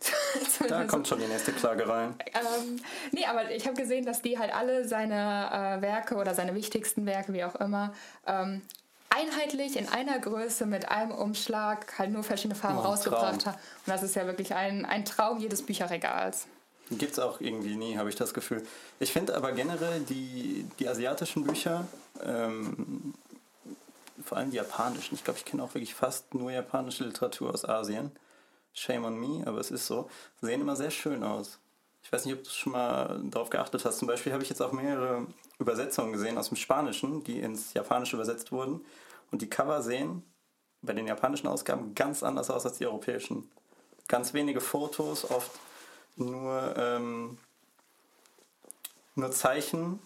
da 0.68 0.84
kommt 0.84 1.08
schon 1.08 1.18
die 1.18 1.26
nächste 1.26 1.52
Klage 1.52 1.88
rein. 1.88 2.14
Ähm, 2.26 2.80
nee, 3.12 3.24
aber 3.26 3.50
ich 3.50 3.66
habe 3.66 3.76
gesehen, 3.76 4.04
dass 4.04 4.22
die 4.22 4.38
halt 4.38 4.54
alle 4.54 4.86
seine 4.86 5.78
äh, 5.78 5.82
Werke 5.82 6.16
oder 6.16 6.34
seine 6.34 6.54
wichtigsten 6.54 7.06
Werke, 7.06 7.32
wie 7.32 7.44
auch 7.44 7.56
immer, 7.56 7.92
ähm, 8.26 8.62
einheitlich 9.10 9.76
in 9.76 9.88
einer 9.88 10.18
Größe 10.18 10.66
mit 10.66 10.88
einem 10.88 11.10
Umschlag 11.10 11.98
halt 11.98 12.10
nur 12.12 12.22
verschiedene 12.22 12.54
Farben 12.54 12.78
oh, 12.78 12.82
rausgebracht 12.82 13.44
hat. 13.46 13.54
Und 13.54 13.88
das 13.88 14.02
ist 14.02 14.14
ja 14.14 14.26
wirklich 14.26 14.54
ein, 14.54 14.84
ein 14.86 15.04
Traum 15.04 15.38
jedes 15.38 15.62
Bücherregals. 15.62 16.46
Gibt 16.90 17.12
es 17.12 17.18
auch 17.18 17.40
irgendwie 17.40 17.76
nie, 17.76 17.98
habe 17.98 18.08
ich 18.08 18.16
das 18.16 18.34
Gefühl. 18.34 18.64
Ich 18.98 19.12
finde 19.12 19.36
aber 19.36 19.52
generell 19.52 20.00
die, 20.00 20.66
die 20.78 20.88
asiatischen 20.88 21.44
Bücher, 21.44 21.86
ähm, 22.22 23.14
vor 24.24 24.38
allem 24.38 24.50
die 24.50 24.56
japanischen, 24.56 25.14
ich 25.14 25.22
glaube, 25.22 25.38
ich 25.38 25.44
kenne 25.44 25.62
auch 25.62 25.74
wirklich 25.74 25.94
fast 25.94 26.34
nur 26.34 26.50
japanische 26.50 27.04
Literatur 27.04 27.52
aus 27.52 27.64
Asien. 27.64 28.10
Shame 28.72 29.04
on 29.04 29.18
me, 29.18 29.46
aber 29.46 29.58
es 29.58 29.70
ist 29.70 29.86
so, 29.86 30.08
sehen 30.40 30.60
immer 30.60 30.76
sehr 30.76 30.90
schön 30.90 31.22
aus. 31.22 31.58
Ich 32.02 32.12
weiß 32.12 32.24
nicht, 32.24 32.34
ob 32.34 32.44
du 32.44 32.50
schon 32.50 32.72
mal 32.72 33.20
darauf 33.24 33.50
geachtet 33.50 33.84
hast. 33.84 33.98
Zum 33.98 34.08
Beispiel 34.08 34.32
habe 34.32 34.42
ich 34.42 34.48
jetzt 34.48 34.62
auch 34.62 34.72
mehrere 34.72 35.26
Übersetzungen 35.58 36.12
gesehen 36.12 36.38
aus 36.38 36.48
dem 36.48 36.56
Spanischen, 36.56 37.22
die 37.24 37.40
ins 37.40 37.74
Japanische 37.74 38.16
übersetzt 38.16 38.52
wurden. 38.52 38.84
Und 39.30 39.42
die 39.42 39.50
Cover 39.50 39.82
sehen 39.82 40.22
bei 40.82 40.92
den 40.92 41.06
japanischen 41.06 41.46
Ausgaben 41.46 41.94
ganz 41.94 42.22
anders 42.22 42.50
aus 42.50 42.64
als 42.64 42.78
die 42.78 42.86
europäischen. 42.86 43.50
Ganz 44.08 44.32
wenige 44.32 44.60
Fotos, 44.60 45.30
oft 45.30 45.52
nur, 46.16 46.74
ähm, 46.76 47.38
nur 49.14 49.30
Zeichen. 49.30 50.00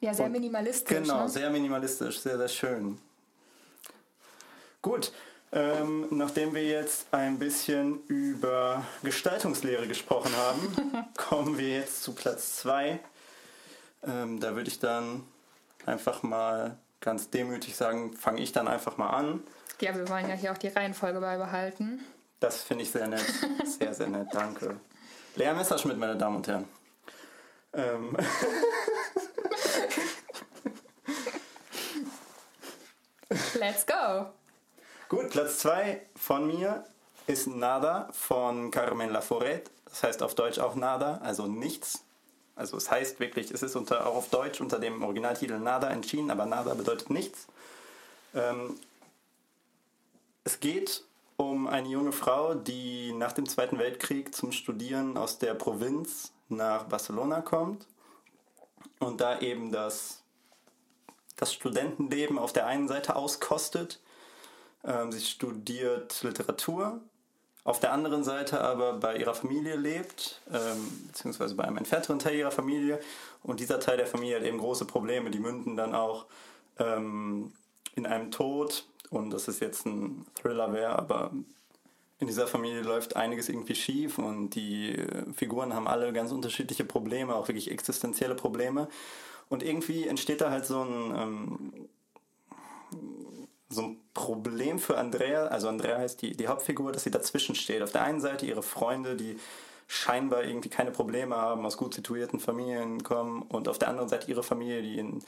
Ja, 0.00 0.14
sehr 0.14 0.30
minimalistisch. 0.30 0.98
Genau, 0.98 1.22
ne? 1.22 1.28
sehr 1.28 1.50
minimalistisch, 1.50 2.18
sehr, 2.20 2.38
sehr 2.38 2.48
schön. 2.48 2.98
Gut, 4.82 5.12
ähm, 5.52 6.06
nachdem 6.10 6.54
wir 6.54 6.64
jetzt 6.64 7.06
ein 7.12 7.38
bisschen 7.38 8.04
über 8.06 8.84
Gestaltungslehre 9.02 9.88
gesprochen 9.88 10.34
haben, 10.36 11.06
kommen 11.16 11.58
wir 11.58 11.68
jetzt 11.68 12.02
zu 12.02 12.14
Platz 12.14 12.56
2. 12.56 13.00
Ähm, 14.06 14.40
da 14.40 14.54
würde 14.54 14.68
ich 14.68 14.78
dann 14.78 15.24
einfach 15.86 16.22
mal 16.22 16.76
ganz 17.00 17.30
demütig 17.30 17.74
sagen, 17.76 18.12
fange 18.14 18.40
ich 18.40 18.52
dann 18.52 18.68
einfach 18.68 18.96
mal 18.96 19.10
an. 19.10 19.42
Ja, 19.80 19.94
wir 19.96 20.08
wollen 20.08 20.28
ja 20.28 20.34
hier 20.34 20.52
auch 20.52 20.58
die 20.58 20.68
Reihenfolge 20.68 21.20
beibehalten. 21.20 22.04
Das 22.38 22.62
finde 22.62 22.84
ich 22.84 22.90
sehr 22.90 23.08
nett. 23.08 23.24
Sehr, 23.64 23.92
sehr 23.92 24.08
nett, 24.08 24.28
danke. 24.32 24.78
Lea 25.36 25.52
Messerschmidt, 25.52 25.98
meine 25.98 26.16
Damen 26.16 26.36
und 26.36 26.46
Herren. 26.48 26.64
Ähm. 27.72 28.16
Let's 33.58 33.86
go! 33.86 34.26
Gut, 35.10 35.30
Platz 35.30 35.58
2 35.58 36.02
von 36.14 36.46
mir 36.46 36.84
ist 37.26 37.48
Nada 37.48 38.08
von 38.12 38.70
Carmen 38.70 39.10
Laforet. 39.10 39.68
Das 39.86 40.04
heißt 40.04 40.22
auf 40.22 40.36
Deutsch 40.36 40.60
auch 40.60 40.76
Nada, 40.76 41.18
also 41.24 41.48
nichts. 41.48 42.04
Also 42.54 42.76
es 42.76 42.88
heißt 42.88 43.18
wirklich, 43.18 43.50
es 43.50 43.64
ist 43.64 43.74
unter, 43.74 44.06
auch 44.06 44.14
auf 44.14 44.28
Deutsch 44.28 44.60
unter 44.60 44.78
dem 44.78 45.02
Originaltitel 45.02 45.58
Nada 45.58 45.90
entschieden, 45.90 46.30
aber 46.30 46.46
Nada 46.46 46.74
bedeutet 46.74 47.10
nichts. 47.10 47.48
Ähm, 48.36 48.78
es 50.44 50.60
geht 50.60 51.02
um 51.36 51.66
eine 51.66 51.88
junge 51.88 52.12
Frau, 52.12 52.54
die 52.54 53.12
nach 53.12 53.32
dem 53.32 53.48
Zweiten 53.48 53.80
Weltkrieg 53.80 54.32
zum 54.32 54.52
Studieren 54.52 55.16
aus 55.16 55.40
der 55.40 55.54
Provinz 55.54 56.30
nach 56.48 56.84
Barcelona 56.84 57.40
kommt 57.40 57.84
und 59.00 59.20
da 59.20 59.40
eben 59.40 59.72
das, 59.72 60.22
das 61.34 61.52
Studentenleben 61.52 62.38
auf 62.38 62.52
der 62.52 62.68
einen 62.68 62.86
Seite 62.86 63.16
auskostet. 63.16 63.98
Ähm, 64.84 65.12
sie 65.12 65.20
studiert 65.20 66.22
Literatur, 66.22 67.00
auf 67.64 67.78
der 67.78 67.92
anderen 67.92 68.24
Seite 68.24 68.60
aber 68.62 68.94
bei 68.94 69.16
ihrer 69.16 69.34
Familie 69.34 69.76
lebt, 69.76 70.40
ähm, 70.52 71.08
beziehungsweise 71.08 71.54
bei 71.54 71.64
einem 71.64 71.76
entfernteren 71.76 72.18
Teil 72.18 72.36
ihrer 72.36 72.50
Familie. 72.50 73.00
Und 73.42 73.60
dieser 73.60 73.80
Teil 73.80 73.98
der 73.98 74.06
Familie 74.06 74.36
hat 74.36 74.44
eben 74.44 74.58
große 74.58 74.86
Probleme, 74.86 75.30
die 75.30 75.38
münden 75.38 75.76
dann 75.76 75.94
auch 75.94 76.26
ähm, 76.78 77.52
in 77.94 78.06
einem 78.06 78.30
Tod. 78.30 78.86
Und 79.10 79.30
das 79.30 79.48
ist 79.48 79.60
jetzt 79.60 79.86
ein 79.86 80.26
Thriller 80.34 80.72
wäre, 80.72 80.98
aber 80.98 81.32
in 82.18 82.26
dieser 82.26 82.46
Familie 82.46 82.82
läuft 82.82 83.16
einiges 83.16 83.48
irgendwie 83.48 83.74
schief 83.74 84.18
und 84.18 84.50
die 84.50 84.94
äh, 84.94 85.32
Figuren 85.34 85.74
haben 85.74 85.88
alle 85.88 86.12
ganz 86.12 86.32
unterschiedliche 86.32 86.84
Probleme, 86.84 87.34
auch 87.34 87.48
wirklich 87.48 87.70
existenzielle 87.70 88.34
Probleme. 88.34 88.88
Und 89.48 89.62
irgendwie 89.62 90.06
entsteht 90.06 90.40
da 90.40 90.50
halt 90.50 90.64
so 90.64 90.82
ein, 90.82 91.14
ähm, 91.16 91.72
so 93.70 93.82
ein 93.82 93.96
Problem 94.12 94.78
für 94.78 94.98
Andrea. 94.98 95.46
Also 95.46 95.68
Andrea 95.68 95.98
heißt 95.98 96.20
die, 96.20 96.36
die 96.36 96.48
Hauptfigur, 96.48 96.92
dass 96.92 97.04
sie 97.04 97.10
dazwischen 97.10 97.54
steht. 97.54 97.82
Auf 97.82 97.92
der 97.92 98.02
einen 98.02 98.20
Seite 98.20 98.44
ihre 98.44 98.62
Freunde, 98.62 99.16
die 99.16 99.38
scheinbar 99.86 100.44
irgendwie 100.44 100.68
keine 100.68 100.90
Probleme 100.90 101.36
haben, 101.36 101.64
aus 101.64 101.76
gut 101.76 101.94
situierten 101.94 102.38
Familien 102.38 103.02
kommen 103.02 103.42
und 103.42 103.68
auf 103.68 103.78
der 103.78 103.88
anderen 103.88 104.08
Seite 104.08 104.30
ihre 104.30 104.42
Familie, 104.42 104.82
die 104.82 104.98
in 104.98 105.22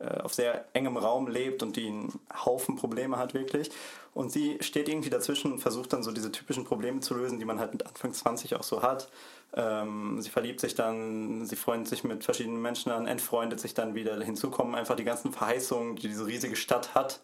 äh, 0.00 0.20
auf 0.20 0.32
sehr 0.32 0.64
engem 0.74 0.96
Raum 0.96 1.26
lebt 1.26 1.62
und 1.62 1.74
die 1.74 1.88
einen 1.88 2.20
Haufen 2.44 2.76
Probleme 2.76 3.18
hat 3.18 3.34
wirklich. 3.34 3.70
Und 4.14 4.30
sie 4.30 4.58
steht 4.60 4.88
irgendwie 4.88 5.10
dazwischen 5.10 5.52
und 5.52 5.58
versucht 5.58 5.92
dann 5.92 6.04
so 6.04 6.12
diese 6.12 6.30
typischen 6.30 6.64
Probleme 6.64 7.00
zu 7.00 7.14
lösen, 7.14 7.40
die 7.40 7.44
man 7.44 7.58
halt 7.58 7.72
mit 7.72 7.84
Anfang 7.84 8.12
20 8.12 8.54
auch 8.54 8.62
so 8.62 8.82
hat. 8.82 9.08
Ähm, 9.54 10.20
sie 10.20 10.30
verliebt 10.30 10.60
sich 10.60 10.76
dann, 10.76 11.46
sie 11.46 11.56
freundet 11.56 11.88
sich 11.88 12.04
mit 12.04 12.22
verschiedenen 12.22 12.62
Menschen 12.62 12.92
an, 12.92 13.06
entfreundet 13.06 13.58
sich 13.58 13.74
dann 13.74 13.94
wieder. 13.96 14.20
Hinzu 14.22 14.50
kommen 14.50 14.76
einfach 14.76 14.94
die 14.94 15.04
ganzen 15.04 15.32
Verheißungen, 15.32 15.96
die 15.96 16.08
diese 16.08 16.26
riesige 16.26 16.56
Stadt 16.56 16.94
hat, 16.94 17.20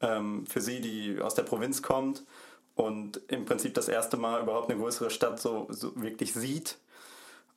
ähm, 0.00 0.46
für 0.46 0.60
sie, 0.60 0.80
die 0.80 1.20
aus 1.20 1.34
der 1.34 1.42
Provinz 1.42 1.82
kommt 1.82 2.24
und 2.74 3.20
im 3.28 3.44
Prinzip 3.44 3.74
das 3.74 3.88
erste 3.88 4.16
Mal 4.16 4.42
überhaupt 4.42 4.70
eine 4.70 4.80
größere 4.80 5.10
Stadt 5.10 5.40
so, 5.40 5.66
so 5.70 5.92
wirklich 5.96 6.32
sieht. 6.32 6.78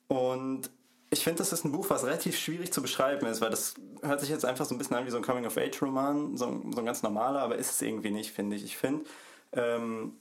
Und 0.08 0.70
ich 1.10 1.24
finde, 1.24 1.38
das 1.38 1.54
ist 1.54 1.64
ein 1.64 1.72
Buch, 1.72 1.90
was 1.90 2.04
relativ 2.04 2.38
schwierig 2.38 2.74
zu 2.74 2.82
beschreiben 2.82 3.26
ist, 3.28 3.40
weil 3.40 3.52
das 3.52 3.76
hört 4.02 4.20
sich 4.20 4.30
jetzt 4.30 4.46
einfach 4.46 4.66
so 4.66 4.74
ein 4.76 4.78
bisschen 4.78 4.98
an 4.98 5.06
wie 5.06 5.12
so 5.12 5.18
ein 5.18 5.24
Coming-of-Age-Roman, 5.24 6.36
so, 6.38 6.62
so, 6.72 6.80
ein 6.80 6.86
ganz 6.86 7.04
normaler, 7.04 7.42
aber 7.42 7.56
ist 7.56 7.72
es 7.72 7.82
irgendwie 7.82 8.12
nicht, 8.12 8.32
finde 8.32 8.56
ich. 8.56 8.64
Ich 8.64 8.78
finde, 8.78 9.06
ähm, 9.54 10.14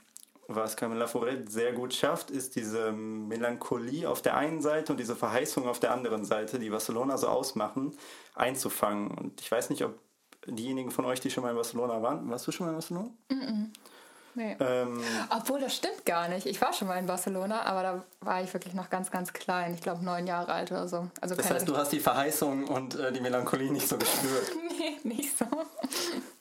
was 0.49 0.77
Camilla 0.77 1.07
Foret 1.07 1.51
sehr 1.51 1.73
gut 1.73 1.95
schafft, 1.95 2.31
ist 2.31 2.57
diese 2.57 2.93
Melancholie 2.93 4.09
auf 4.09 4.23
der 4.23 4.37
einen 4.37 4.61
Seite 4.61 4.93
und 4.93 4.99
diese 4.99 5.17
Verheißung 5.17 5.67
auf 5.67 5.81
der 5.81 5.93
anderen 5.93 6.25
Seite, 6.25 6.59
die 6.59 6.71
Barcelona 6.71 7.17
so 7.17 7.29
ausmachen, 7.29 7.97
einzufangen. 8.35 9.11
Und 9.11 9.41
ich 9.41 9.51
weiß 9.51 9.71
nicht, 9.71 9.85
ob 9.85 9.99
diejenigen 10.47 10.91
von 10.91 11.05
euch, 11.05 11.21
die 11.21 11.31
schon 11.31 11.43
mal 11.43 11.51
in 11.51 11.57
Barcelona 11.57 12.03
waren, 12.03 12.29
warst 12.31 12.47
du 12.47 12.53
schon 12.53 12.67
mal 12.67 12.73
in 12.73 12.77
Barcelona? 12.77 13.11
Mm 13.29 13.35
-mm. 13.35 13.67
Nee. 14.35 14.57
Ähm, 14.61 15.01
Obwohl, 15.29 15.61
das 15.61 15.77
stimmt 15.77 16.07
gar 16.07 16.29
nicht. 16.29 16.47
Ich 16.47 16.61
war 16.61 16.73
schon 16.73 16.89
mal 16.89 16.99
in 16.99 17.07
Barcelona, 17.07 17.63
aber 17.65 17.83
da 17.83 18.05
war 18.21 18.43
ich 18.43 18.53
wirklich 18.55 18.73
noch 18.73 18.89
ganz, 18.89 19.11
ganz 19.11 19.33
klein. 19.33 19.75
Ich 19.75 19.83
glaube, 19.83 20.05
neun 20.05 20.27
Jahre 20.27 20.53
alt 20.53 20.71
oder 20.71 20.89
so. 20.89 21.09
Also 21.21 21.35
das 21.35 21.51
heißt, 21.51 21.69
du 21.69 21.77
hast 21.77 21.93
die 21.93 22.01
Verheißung 22.01 22.67
und 22.67 22.95
äh, 22.95 23.13
die 23.13 23.21
Melancholie 23.21 23.71
nicht 23.71 23.87
so 23.87 23.99
gespürt. 23.99 24.53
nee, 24.79 25.15
nicht 25.15 25.37
so. 25.37 25.45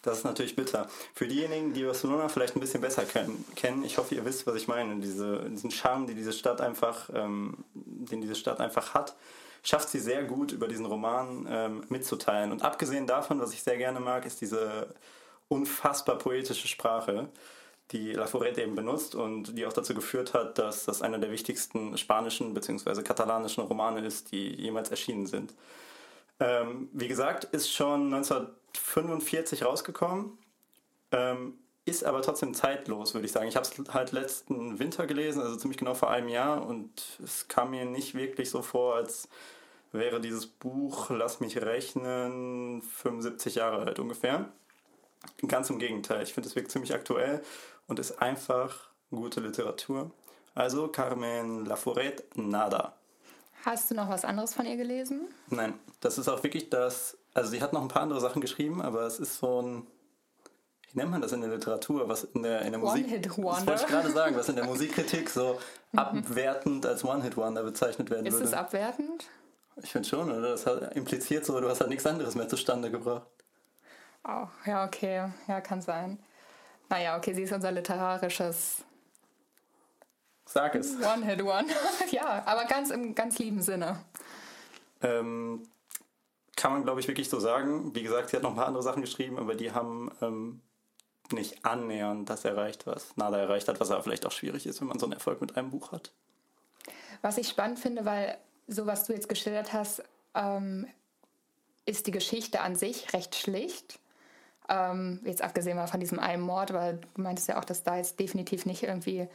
Das 0.01 0.19
ist 0.19 0.23
natürlich 0.23 0.55
bitter. 0.55 0.87
Für 1.13 1.27
diejenigen, 1.27 1.73
die 1.73 1.83
Barcelona 1.83 2.29
vielleicht 2.29 2.55
ein 2.55 2.61
bisschen 2.61 2.81
besser 2.81 3.03
kennen, 3.03 3.43
kennen 3.55 3.83
ich 3.83 3.97
hoffe, 3.97 4.15
ihr 4.15 4.23
wisst, 4.23 4.47
was 4.47 4.55
ich 4.55 4.67
meine. 4.67 4.95
Diese, 5.01 5.49
diesen 5.49 5.71
Charme, 5.71 6.07
die 6.07 6.15
diese 6.15 6.31
Stadt 6.31 6.61
einfach, 6.61 7.09
ähm, 7.13 7.57
den 7.73 8.21
diese 8.21 8.35
Stadt 8.35 8.61
einfach 8.61 8.93
hat, 8.93 9.15
schafft 9.63 9.89
sie 9.89 9.99
sehr 9.99 10.23
gut, 10.23 10.51
über 10.51 10.67
diesen 10.67 10.85
Roman 10.85 11.47
ähm, 11.49 11.83
mitzuteilen. 11.89 12.51
Und 12.51 12.63
abgesehen 12.63 13.07
davon, 13.07 13.39
was 13.39 13.53
ich 13.53 13.63
sehr 13.63 13.77
gerne 13.77 13.99
mag, 13.99 14.25
ist 14.25 14.41
diese 14.41 14.93
unfassbar 15.47 16.17
poetische 16.17 16.67
Sprache 16.67 17.29
die 17.91 18.13
Laforet 18.13 18.57
eben 18.57 18.75
benutzt 18.75 19.15
und 19.15 19.57
die 19.57 19.65
auch 19.65 19.73
dazu 19.73 19.93
geführt 19.93 20.33
hat, 20.33 20.57
dass 20.57 20.85
das 20.85 21.01
einer 21.01 21.19
der 21.19 21.31
wichtigsten 21.31 21.97
spanischen 21.97 22.53
bzw. 22.53 23.01
katalanischen 23.03 23.63
Romane 23.63 24.05
ist, 24.05 24.31
die 24.31 24.55
jemals 24.55 24.89
erschienen 24.89 25.27
sind. 25.27 25.53
Ähm, 26.39 26.89
wie 26.93 27.07
gesagt, 27.07 27.43
ist 27.45 27.71
schon 27.71 28.13
1945 28.13 29.65
rausgekommen, 29.65 30.37
ähm, 31.11 31.55
ist 31.85 32.03
aber 32.03 32.21
trotzdem 32.21 32.53
zeitlos, 32.53 33.13
würde 33.13 33.25
ich 33.25 33.31
sagen. 33.31 33.47
Ich 33.47 33.55
habe 33.55 33.67
es 33.67 33.93
halt 33.93 34.11
letzten 34.11 34.79
Winter 34.79 35.07
gelesen, 35.07 35.41
also 35.41 35.55
ziemlich 35.55 35.77
genau 35.77 35.93
vor 35.93 36.11
einem 36.11 36.29
Jahr, 36.29 36.65
und 36.65 37.19
es 37.23 37.47
kam 37.47 37.71
mir 37.71 37.85
nicht 37.85 38.13
wirklich 38.15 38.49
so 38.49 38.61
vor, 38.61 38.95
als 38.95 39.27
wäre 39.91 40.21
dieses 40.21 40.47
Buch, 40.47 41.09
lass 41.09 41.39
mich 41.39 41.61
rechnen, 41.61 42.81
75 42.81 43.55
Jahre 43.55 43.85
alt 43.85 43.99
ungefähr. 43.99 44.49
Ganz 45.47 45.69
im 45.69 45.79
Gegenteil, 45.79 46.23
ich 46.23 46.33
finde 46.33 46.49
es 46.49 46.55
wirklich 46.55 46.71
ziemlich 46.71 46.93
aktuell 46.93 47.41
und 47.87 47.99
ist 47.99 48.21
einfach 48.21 48.89
gute 49.09 49.39
Literatur. 49.39 50.11
Also 50.55 50.87
Carmen 50.87 51.65
Laforet, 51.65 52.23
nada. 52.35 52.95
Hast 53.65 53.91
du 53.91 53.95
noch 53.95 54.09
was 54.09 54.25
anderes 54.25 54.53
von 54.53 54.65
ihr 54.65 54.75
gelesen? 54.75 55.27
Nein, 55.49 55.73
das 55.99 56.17
ist 56.17 56.27
auch 56.27 56.43
wirklich 56.43 56.69
das. 56.69 57.17
Also 57.33 57.51
sie 57.51 57.61
hat 57.61 57.73
noch 57.73 57.81
ein 57.81 57.87
paar 57.87 58.01
andere 58.01 58.19
Sachen 58.19 58.41
geschrieben, 58.41 58.81
aber 58.81 59.03
es 59.03 59.19
ist 59.19 59.37
so 59.37 59.61
ein. 59.61 59.87
Wie 60.91 60.99
nennt 60.99 61.11
man 61.11 61.21
das 61.21 61.31
in 61.31 61.41
der 61.41 61.49
Literatur? 61.49 62.09
Was 62.09 62.25
in 62.25 62.43
der, 62.43 62.61
in 62.63 62.71
der 62.71 62.79
Musik. 62.79 63.05
Das 63.21 63.37
wollte 63.37 63.73
ich 63.75 63.87
gerade 63.87 64.11
sagen, 64.11 64.35
was 64.35 64.49
in 64.49 64.55
der 64.55 64.65
Musikkritik 64.65 65.29
so 65.29 65.59
abwertend 65.95 66.85
als 66.85 67.03
One-Hit-Wonder 67.03 67.63
bezeichnet 67.63 68.09
werden 68.09 68.25
Ist 68.25 68.33
würde. 68.33 68.45
es 68.45 68.53
abwertend? 68.53 69.25
Ich 69.81 69.91
finde 69.91 70.07
schon, 70.07 70.29
oder? 70.31 70.49
Das 70.49 70.65
hat 70.65 70.95
impliziert 70.95 71.45
so, 71.45 71.59
du 71.59 71.69
hast 71.69 71.79
halt 71.79 71.89
nichts 71.89 72.05
anderes 72.05 72.35
mehr 72.35 72.49
zustande 72.49 72.91
gebracht. 72.91 73.27
Oh, 74.27 74.47
ja, 74.65 74.85
okay. 74.85 75.29
Ja, 75.47 75.61
kann 75.61 75.81
sein. 75.81 76.19
Naja, 76.89 77.17
okay, 77.17 77.33
sie 77.33 77.43
ist 77.43 77.53
unser 77.53 77.71
literarisches 77.71 78.83
Sag 80.45 80.75
es. 80.75 80.97
One-Hit-One. 80.97 81.67
ja, 82.11 82.43
aber 82.45 82.65
ganz 82.65 82.89
im 82.89 83.15
ganz 83.15 83.39
lieben 83.39 83.61
Sinne. 83.61 84.03
Ähm, 85.01 85.63
kann 86.57 86.73
man, 86.73 86.83
glaube 86.83 86.99
ich, 86.99 87.07
wirklich 87.07 87.29
so 87.29 87.39
sagen. 87.39 87.95
Wie 87.95 88.03
gesagt, 88.03 88.29
sie 88.29 88.35
hat 88.35 88.43
noch 88.43 88.49
ein 88.49 88.57
paar 88.57 88.67
andere 88.67 88.83
Sachen 88.83 89.01
geschrieben, 89.01 89.39
aber 89.39 89.55
die 89.55 89.71
haben 89.71 90.11
ähm, 90.21 90.61
nicht 91.33 91.65
annähernd 91.65 92.29
das 92.29 92.45
erreicht, 92.45 92.87
was 92.87 93.15
Nada 93.17 93.37
erreicht 93.37 93.67
hat, 93.67 93.79
was 93.79 93.91
aber 93.91 94.03
vielleicht 94.03 94.25
auch 94.25 94.31
schwierig 94.31 94.65
ist, 94.65 94.81
wenn 94.81 94.87
man 94.87 94.99
so 94.99 95.05
einen 95.05 95.13
Erfolg 95.13 95.41
mit 95.41 95.57
einem 95.57 95.71
Buch 95.71 95.91
hat. 95.91 96.11
Was 97.21 97.37
ich 97.37 97.47
spannend 97.47 97.79
finde, 97.79 98.05
weil 98.05 98.37
so 98.67 98.85
was 98.85 99.05
du 99.05 99.13
jetzt 99.13 99.29
geschildert 99.29 99.73
hast, 99.73 100.03
ähm, 100.33 100.87
ist 101.85 102.07
die 102.07 102.11
Geschichte 102.11 102.61
an 102.61 102.75
sich 102.75 103.13
recht 103.13 103.35
schlicht. 103.35 103.99
Ähm, 104.69 105.19
jetzt 105.25 105.41
abgesehen 105.41 105.75
mal 105.75 105.87
von 105.87 105.99
diesem 105.99 106.19
einen 106.19 106.41
Mord, 106.41 106.73
weil 106.73 106.99
du 107.15 107.21
meintest 107.21 107.49
ja 107.49 107.59
auch, 107.59 107.65
dass 107.65 107.83
da 107.83 107.97
jetzt 107.97 108.19
definitiv 108.19 108.65
nicht 108.65 108.83
irgendwie 108.83 109.27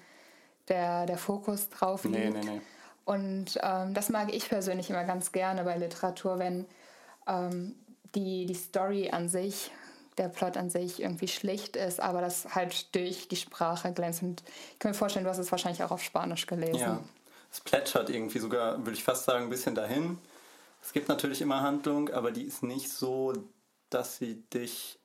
der, 0.69 1.07
der 1.07 1.19
Fokus 1.19 1.69
drauf 1.69 2.05
liegt. 2.05 2.17
Nee, 2.17 2.31
nee, 2.31 2.41
nee. 2.41 2.61
Und 3.05 3.59
ähm, 3.63 3.95
das 3.95 4.09
mag 4.09 4.35
ich 4.35 4.49
persönlich 4.49 4.91
immer 4.91 5.05
ganz 5.05 5.31
gerne 5.31 5.63
bei 5.63 5.77
Literatur, 5.77 6.39
wenn 6.39 6.67
ähm, 7.29 7.77
die, 8.15 8.47
die 8.47 8.55
Story 8.55 9.11
an 9.11 9.29
sich 9.29 9.71
der 10.19 10.29
Plot 10.29 10.57
an 10.57 10.71
sich 10.71 11.01
irgendwie 11.01 11.29
schlicht 11.29 11.77
ist, 11.77 12.01
aber 12.01 12.21
das 12.21 12.55
halt 12.55 12.95
durch 12.95 13.29
die 13.29 13.37
Sprache 13.37 13.93
glänzt. 13.93 14.23
Ich 14.23 14.79
kann 14.79 14.91
mir 14.91 14.97
vorstellen, 14.97 15.25
du 15.25 15.31
hast 15.31 15.39
es 15.39 15.51
wahrscheinlich 15.51 15.83
auch 15.83 15.91
auf 15.91 16.03
Spanisch 16.03 16.47
gelesen. 16.47 16.81
Ja, 16.81 17.01
es 17.53 17.61
plätschert 17.61 18.11
irgendwie 18.11 18.39
sogar, 18.39 18.79
würde 18.79 18.93
ich 18.93 19.05
fast 19.05 19.25
sagen, 19.25 19.45
ein 19.45 19.51
bisschen 19.51 19.75
dahin. 19.75 20.19
Es 20.83 20.93
gibt 20.93 21.09
natürlich 21.09 21.41
immer 21.41 21.63
Handlung, 21.63 22.11
aber 22.11 22.31
die 22.31 22.45
ist 22.45 22.63
nicht 22.63 22.91
so, 22.91 23.33
dass 23.91 24.19
sie 24.19 24.43
dich 24.51 24.99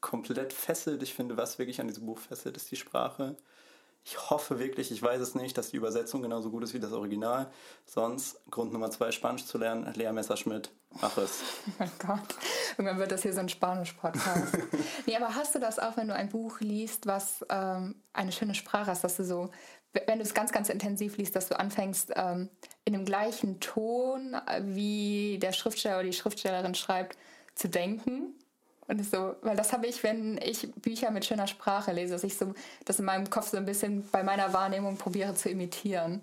komplett 0.00 0.52
fesselt. 0.52 1.02
Ich 1.02 1.14
finde, 1.14 1.36
was 1.36 1.58
wirklich 1.58 1.80
an 1.80 1.88
diesem 1.88 2.06
Buch 2.06 2.18
fesselt, 2.18 2.56
ist 2.56 2.70
die 2.70 2.76
Sprache. 2.76 3.36
Ich 4.04 4.30
hoffe 4.30 4.60
wirklich, 4.60 4.92
ich 4.92 5.02
weiß 5.02 5.20
es 5.20 5.34
nicht, 5.34 5.58
dass 5.58 5.70
die 5.70 5.76
Übersetzung 5.76 6.22
genauso 6.22 6.50
gut 6.50 6.62
ist 6.62 6.74
wie 6.74 6.78
das 6.78 6.92
Original. 6.92 7.50
Sonst, 7.84 8.40
Grund 8.50 8.72
Nummer 8.72 8.90
zwei, 8.92 9.10
Spanisch 9.10 9.46
zu 9.46 9.58
lernen, 9.58 9.92
Lea 9.94 10.12
Messerschmidt, 10.12 10.70
mach 11.00 11.16
es. 11.18 11.42
Oh 11.66 11.72
mein 11.78 11.90
Gott, 11.98 12.34
irgendwann 12.78 12.98
wird 12.98 13.12
das 13.12 13.22
hier 13.22 13.32
so 13.32 13.40
ein 13.40 13.48
Spanisch-Podcast. 13.48 14.58
nee, 15.06 15.16
aber 15.16 15.34
hast 15.34 15.54
du 15.54 15.58
das 15.58 15.78
auch, 15.78 15.96
wenn 15.96 16.08
du 16.08 16.14
ein 16.14 16.28
Buch 16.28 16.60
liest, 16.60 17.06
was 17.06 17.44
ähm, 17.48 17.96
eine 18.12 18.32
schöne 18.32 18.54
Sprache 18.54 18.86
hast, 18.86 19.04
dass 19.04 19.16
du 19.16 19.24
so, 19.24 19.50
wenn 20.06 20.18
du 20.18 20.24
es 20.24 20.34
ganz, 20.34 20.52
ganz 20.52 20.68
intensiv 20.68 21.16
liest, 21.16 21.36
dass 21.36 21.48
du 21.48 21.58
anfängst, 21.58 22.12
ähm, 22.16 22.50
in 22.84 22.92
dem 22.92 23.04
gleichen 23.04 23.60
Ton, 23.60 24.36
wie 24.60 25.38
der 25.40 25.52
Schriftsteller 25.52 25.96
oder 25.96 26.04
die 26.04 26.12
Schriftstellerin 26.12 26.74
schreibt, 26.74 27.16
zu 27.54 27.68
denken? 27.68 28.34
Und 28.88 29.04
so, 29.04 29.34
weil 29.42 29.56
das 29.56 29.72
habe 29.72 29.86
ich, 29.86 30.02
wenn 30.02 30.38
ich 30.38 30.72
Bücher 30.76 31.10
mit 31.10 31.24
schöner 31.24 31.46
Sprache 31.46 31.92
lese, 31.92 32.12
dass 32.12 32.24
ich 32.24 32.36
so 32.36 32.54
das 32.84 32.98
in 32.98 33.04
meinem 33.04 33.28
Kopf 33.28 33.48
so 33.50 33.56
ein 33.56 33.64
bisschen 33.64 34.08
bei 34.10 34.22
meiner 34.22 34.52
Wahrnehmung 34.52 34.96
probiere 34.96 35.34
zu 35.34 35.48
imitieren. 35.48 36.22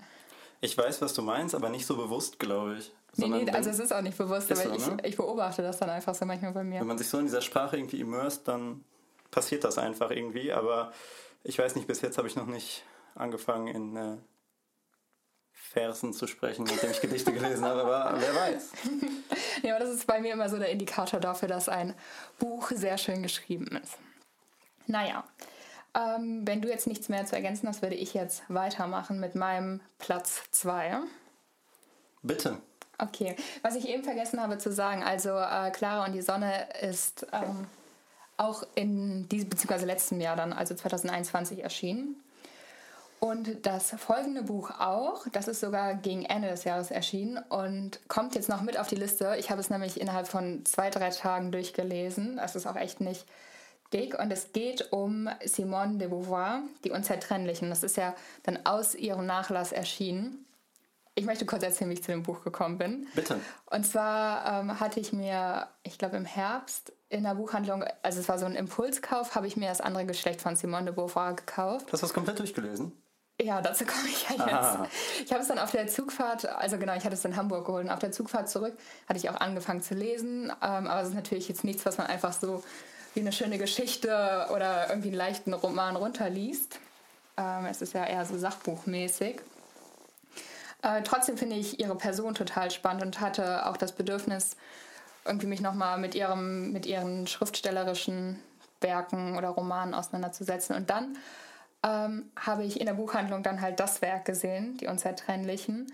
Ich 0.61 0.77
weiß, 0.77 1.01
was 1.01 1.13
du 1.13 1.21
meinst, 1.21 1.55
aber 1.55 1.69
nicht 1.69 1.85
so 1.85 1.97
bewusst, 1.97 2.39
glaube 2.39 2.77
ich. 2.77 2.91
Nee, 3.15 3.27
nee, 3.27 3.51
also 3.51 3.69
es 3.69 3.79
ist 3.79 3.93
auch 3.93 4.01
nicht 4.01 4.17
bewusst, 4.17 4.51
aber 4.51 4.61
so, 4.61 4.73
ich, 4.73 4.87
ne? 4.87 4.97
ich 5.03 5.15
beobachte 5.15 5.61
das 5.61 5.77
dann 5.77 5.89
einfach 5.89 6.15
so 6.15 6.25
manchmal 6.25 6.51
bei 6.51 6.63
mir. 6.63 6.79
Wenn 6.79 6.87
man 6.87 6.97
sich 6.97 7.07
so 7.07 7.19
in 7.19 7.25
dieser 7.25 7.41
Sprache 7.41 7.77
irgendwie 7.77 7.99
immerst, 7.99 8.47
dann 8.47 8.83
passiert 9.29 9.63
das 9.63 9.77
einfach 9.77 10.09
irgendwie. 10.09 10.51
Aber 10.51 10.91
ich 11.43 11.59
weiß 11.59 11.75
nicht, 11.75 11.87
bis 11.87 12.01
jetzt 12.01 12.17
habe 12.17 12.27
ich 12.27 12.35
noch 12.35 12.47
nicht 12.47 12.83
angefangen 13.13 13.67
in 13.67 13.95
äh, 13.95 14.17
Versen 15.51 16.13
zu 16.13 16.27
sprechen, 16.27 16.63
mit 16.63 16.81
denen 16.81 16.91
ich 16.91 17.01
Gedichte 17.01 17.31
gelesen 17.33 17.65
habe, 17.65 17.83
aber 17.83 18.19
wer 18.19 18.35
weiß. 18.35 18.71
ja, 19.63 19.75
aber 19.75 19.85
das 19.85 19.93
ist 19.93 20.07
bei 20.07 20.19
mir 20.19 20.33
immer 20.33 20.49
so 20.49 20.57
der 20.57 20.69
Indikator 20.69 21.19
dafür, 21.19 21.47
dass 21.47 21.69
ein 21.69 21.93
Buch 22.39 22.71
sehr 22.71 22.97
schön 22.97 23.21
geschrieben 23.21 23.79
ist. 23.81 23.97
Naja, 24.87 25.23
ähm, 25.95 26.41
wenn 26.45 26.61
du 26.61 26.69
jetzt 26.69 26.87
nichts 26.87 27.09
mehr 27.09 27.25
zu 27.25 27.35
ergänzen 27.35 27.67
hast, 27.67 27.81
würde 27.81 27.95
ich 27.95 28.13
jetzt 28.13 28.43
weitermachen 28.49 29.19
mit 29.19 29.35
meinem 29.35 29.81
Platz 29.99 30.43
2. 30.51 31.01
Bitte. 32.23 32.57
Okay, 32.97 33.35
was 33.61 33.75
ich 33.75 33.87
eben 33.87 34.03
vergessen 34.03 34.41
habe 34.41 34.57
zu 34.57 34.71
sagen, 34.71 35.03
also 35.03 35.29
äh, 35.29 35.71
Clara 35.71 36.05
und 36.05 36.13
die 36.13 36.21
Sonne 36.21 36.67
ist 36.81 37.25
ähm, 37.33 37.67
auch 38.37 38.63
in 38.75 39.27
diesem, 39.29 39.49
beziehungsweise 39.49 39.85
letzten 39.85 40.21
Jahr 40.21 40.35
dann, 40.35 40.53
also 40.53 40.75
2021 40.75 41.63
erschienen. 41.63 42.15
Und 43.19 43.65
das 43.65 43.91
folgende 43.91 44.43
Buch 44.43 44.69
auch, 44.79 45.25
das 45.31 45.47
ist 45.47 45.61
sogar 45.61 45.95
gegen 45.95 46.25
Ende 46.25 46.49
des 46.49 46.65
Jahres 46.65 46.91
erschienen 46.91 47.37
und 47.47 48.01
kommt 48.09 48.35
jetzt 48.35 48.49
noch 48.49 48.61
mit 48.61 48.77
auf 48.77 48.87
die 48.87 48.95
Liste. 48.95 49.37
Ich 49.39 49.49
habe 49.49 49.61
es 49.61 49.69
nämlich 49.69 50.01
innerhalb 50.01 50.27
von 50.27 50.65
zwei, 50.65 50.89
drei 50.89 51.09
Tagen 51.09 51.49
durchgelesen. 51.53 52.35
Das 52.35 52.57
ist 52.57 52.67
auch 52.67 52.75
echt 52.75 52.99
nicht 52.99 53.25
dick. 53.93 54.19
Und 54.19 54.29
es 54.31 54.51
geht 54.51 54.91
um 54.91 55.29
Simone 55.45 55.99
de 55.99 56.09
Beauvoir, 56.09 56.63
die 56.83 56.91
Unzertrennlichen. 56.91 57.69
Das 57.69 57.83
ist 57.83 57.95
ja 57.95 58.13
dann 58.43 58.65
aus 58.65 58.93
ihrem 58.93 59.25
Nachlass 59.25 59.71
erschienen. 59.71 60.45
Ich 61.15 61.25
möchte 61.25 61.45
kurz 61.45 61.61
erzählen, 61.61 61.89
wie 61.91 61.93
ich 61.93 62.03
zu 62.03 62.11
dem 62.11 62.23
Buch 62.23 62.43
gekommen 62.43 62.77
bin. 62.77 63.07
Bitte. 63.13 63.39
Und 63.67 63.85
zwar 63.85 64.61
ähm, 64.61 64.79
hatte 64.79 64.99
ich 64.99 65.13
mir, 65.13 65.67
ich 65.83 65.99
glaube 65.99 66.17
im 66.17 66.25
Herbst 66.25 66.91
in 67.09 67.23
der 67.23 67.35
Buchhandlung, 67.35 67.83
also 68.01 68.19
es 68.19 68.27
war 68.27 68.39
so 68.39 68.45
ein 68.45 68.55
Impulskauf, 68.55 69.35
habe 69.35 69.45
ich 69.45 69.55
mir 69.55 69.69
das 69.69 69.79
andere 69.79 70.05
Geschlecht 70.05 70.41
von 70.41 70.55
Simone 70.55 70.85
de 70.85 70.93
Beauvoir 70.93 71.35
gekauft. 71.35 71.85
Hast 71.91 72.01
du 72.01 72.07
das 72.07 72.13
komplett 72.13 72.39
durchgelesen? 72.39 72.91
Ja, 73.41 73.61
dazu 73.61 73.85
komme 73.85 74.07
ich 74.07 74.23
ja 74.29 74.35
jetzt. 74.35 74.53
Aha. 74.53 74.87
Ich 75.23 75.31
habe 75.31 75.41
es 75.41 75.47
dann 75.47 75.59
auf 75.59 75.71
der 75.71 75.87
Zugfahrt, 75.87 76.45
also 76.45 76.77
genau, 76.77 76.95
ich 76.95 77.03
hatte 77.03 77.15
es 77.15 77.25
in 77.25 77.35
Hamburg 77.35 77.65
geholt 77.65 77.85
und 77.85 77.91
auf 77.91 77.99
der 77.99 78.11
Zugfahrt 78.11 78.49
zurück 78.49 78.75
hatte 79.07 79.19
ich 79.19 79.29
auch 79.29 79.39
angefangen 79.39 79.81
zu 79.81 79.93
lesen. 79.93 80.45
Ähm, 80.61 80.87
aber 80.87 81.01
es 81.01 81.09
ist 81.09 81.15
natürlich 81.15 81.47
jetzt 81.47 81.63
nichts, 81.63 81.85
was 81.85 81.97
man 81.97 82.07
einfach 82.07 82.33
so 82.33 82.63
wie 83.13 83.19
eine 83.19 83.31
schöne 83.31 83.57
Geschichte 83.59 84.47
oder 84.53 84.89
irgendwie 84.89 85.09
einen 85.09 85.17
leichten 85.17 85.53
Roman 85.53 85.95
runterliest. 85.95 86.79
Ähm, 87.37 87.65
es 87.65 87.81
ist 87.81 87.93
ja 87.93 88.05
eher 88.05 88.25
so 88.25 88.37
sachbuchmäßig. 88.37 89.41
Äh, 90.83 91.01
trotzdem 91.03 91.37
finde 91.37 91.55
ich 91.55 91.79
ihre 91.79 91.95
Person 91.95 92.35
total 92.35 92.69
spannend 92.69 93.03
und 93.03 93.19
hatte 93.21 93.65
auch 93.65 93.77
das 93.77 93.93
Bedürfnis, 93.93 94.57
irgendwie 95.25 95.47
mich 95.47 95.61
nochmal 95.61 95.97
mit, 95.97 96.15
mit 96.15 96.85
ihren 96.85 97.25
schriftstellerischen 97.27 98.39
Werken 98.81 99.37
oder 99.37 99.49
Romanen 99.49 99.93
auseinanderzusetzen. 99.93 100.75
Und 100.75 100.89
dann 100.89 101.17
ähm, 101.83 102.29
habe 102.37 102.65
ich 102.65 102.79
in 102.81 102.85
der 102.85 102.93
Buchhandlung 102.93 103.41
dann 103.41 103.61
halt 103.61 103.79
das 103.79 104.01
Werk 104.01 104.25
gesehen, 104.25 104.77
die 104.77 104.87
Unzertrennlichen, 104.87 105.91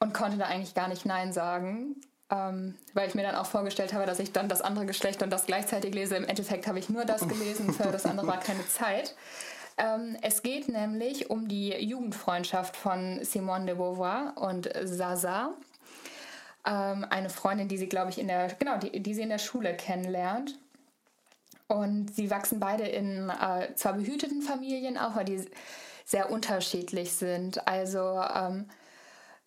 und 0.00 0.12
konnte 0.12 0.36
da 0.36 0.46
eigentlich 0.46 0.74
gar 0.74 0.88
nicht 0.88 1.06
Nein 1.06 1.32
sagen, 1.32 1.96
ähm, 2.28 2.74
weil 2.92 3.08
ich 3.08 3.14
mir 3.14 3.22
dann 3.22 3.36
auch 3.36 3.46
vorgestellt 3.46 3.94
habe, 3.94 4.06
dass 4.06 4.18
ich 4.18 4.32
dann 4.32 4.48
das 4.48 4.60
andere 4.60 4.86
Geschlecht 4.86 5.22
und 5.22 5.30
das 5.30 5.46
gleichzeitig 5.46 5.94
lese. 5.94 6.16
Im 6.16 6.24
Endeffekt 6.24 6.66
habe 6.66 6.78
ich 6.78 6.90
nur 6.90 7.04
das 7.04 7.26
gelesen, 7.26 7.72
für 7.72 7.84
das 7.84 8.04
andere 8.04 8.26
war 8.26 8.40
keine 8.40 8.66
Zeit. 8.66 9.14
Ähm, 9.76 10.16
es 10.22 10.42
geht 10.42 10.68
nämlich 10.68 11.30
um 11.30 11.48
die 11.48 11.70
Jugendfreundschaft 11.70 12.76
von 12.76 13.24
Simone 13.24 13.66
de 13.66 13.74
Beauvoir 13.74 14.34
und 14.36 14.70
Zaza. 14.72 15.54
Ähm, 16.66 17.06
eine 17.10 17.30
Freundin, 17.30 17.68
die 17.68 17.78
sie, 17.78 17.88
glaube 17.88 18.10
ich, 18.10 18.18
in 18.18 18.28
der, 18.28 18.48
genau, 18.54 18.78
die, 18.78 19.02
die 19.02 19.14
sie 19.14 19.22
in 19.22 19.28
der 19.28 19.38
Schule 19.38 19.76
kennenlernt. 19.76 20.58
Und 21.66 22.14
sie 22.14 22.30
wachsen 22.30 22.60
beide 22.60 22.86
in 22.86 23.30
äh, 23.30 23.74
zwar 23.74 23.94
behüteten 23.94 24.42
Familien 24.42 24.98
auch, 24.98 25.12
aber 25.12 25.24
die 25.24 25.44
sehr 26.04 26.30
unterschiedlich 26.30 27.12
sind. 27.12 27.66
Also 27.66 28.22
ähm, 28.34 28.68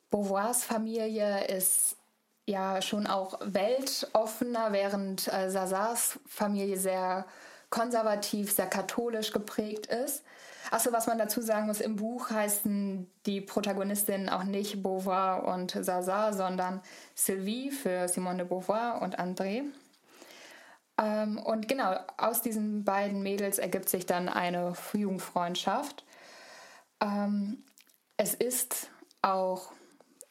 Beauvoirs 0.09 0.63
Familie 0.63 1.45
ist 1.45 1.95
ja 2.45 2.81
schon 2.81 3.07
auch 3.07 3.39
weltoffener, 3.41 4.71
während 4.71 5.31
äh, 5.31 5.49
Sazars 5.49 6.19
Familie 6.25 6.77
sehr 6.77 7.25
konservativ, 7.69 8.51
sehr 8.51 8.67
katholisch 8.67 9.31
geprägt 9.31 9.87
ist. 9.87 10.23
Achso, 10.71 10.91
was 10.91 11.07
man 11.07 11.17
dazu 11.17 11.41
sagen 11.41 11.67
muss, 11.67 11.79
im 11.79 11.95
Buch 11.95 12.29
heißen 12.29 13.09
die 13.25 13.41
Protagonistinnen 13.41 14.29
auch 14.29 14.43
nicht 14.43 14.83
Beauvoir 14.83 15.45
und 15.45 15.71
Sazar, 15.71 16.33
sondern 16.33 16.81
Sylvie 17.15 17.71
für 17.71 18.07
Simone 18.09 18.39
de 18.39 18.47
Beauvoir 18.47 19.01
und 19.01 19.17
André. 19.17 19.63
Ähm, 20.97 21.37
und 21.39 21.67
genau, 21.67 21.95
aus 22.17 22.41
diesen 22.41 22.83
beiden 22.83 23.21
Mädels 23.21 23.59
ergibt 23.59 23.87
sich 23.87 24.05
dann 24.05 24.27
eine 24.27 24.73
Jugendfreundschaft. 24.93 26.03
Ähm, 27.01 27.63
es 28.17 28.33
ist 28.33 28.89
auch 29.21 29.71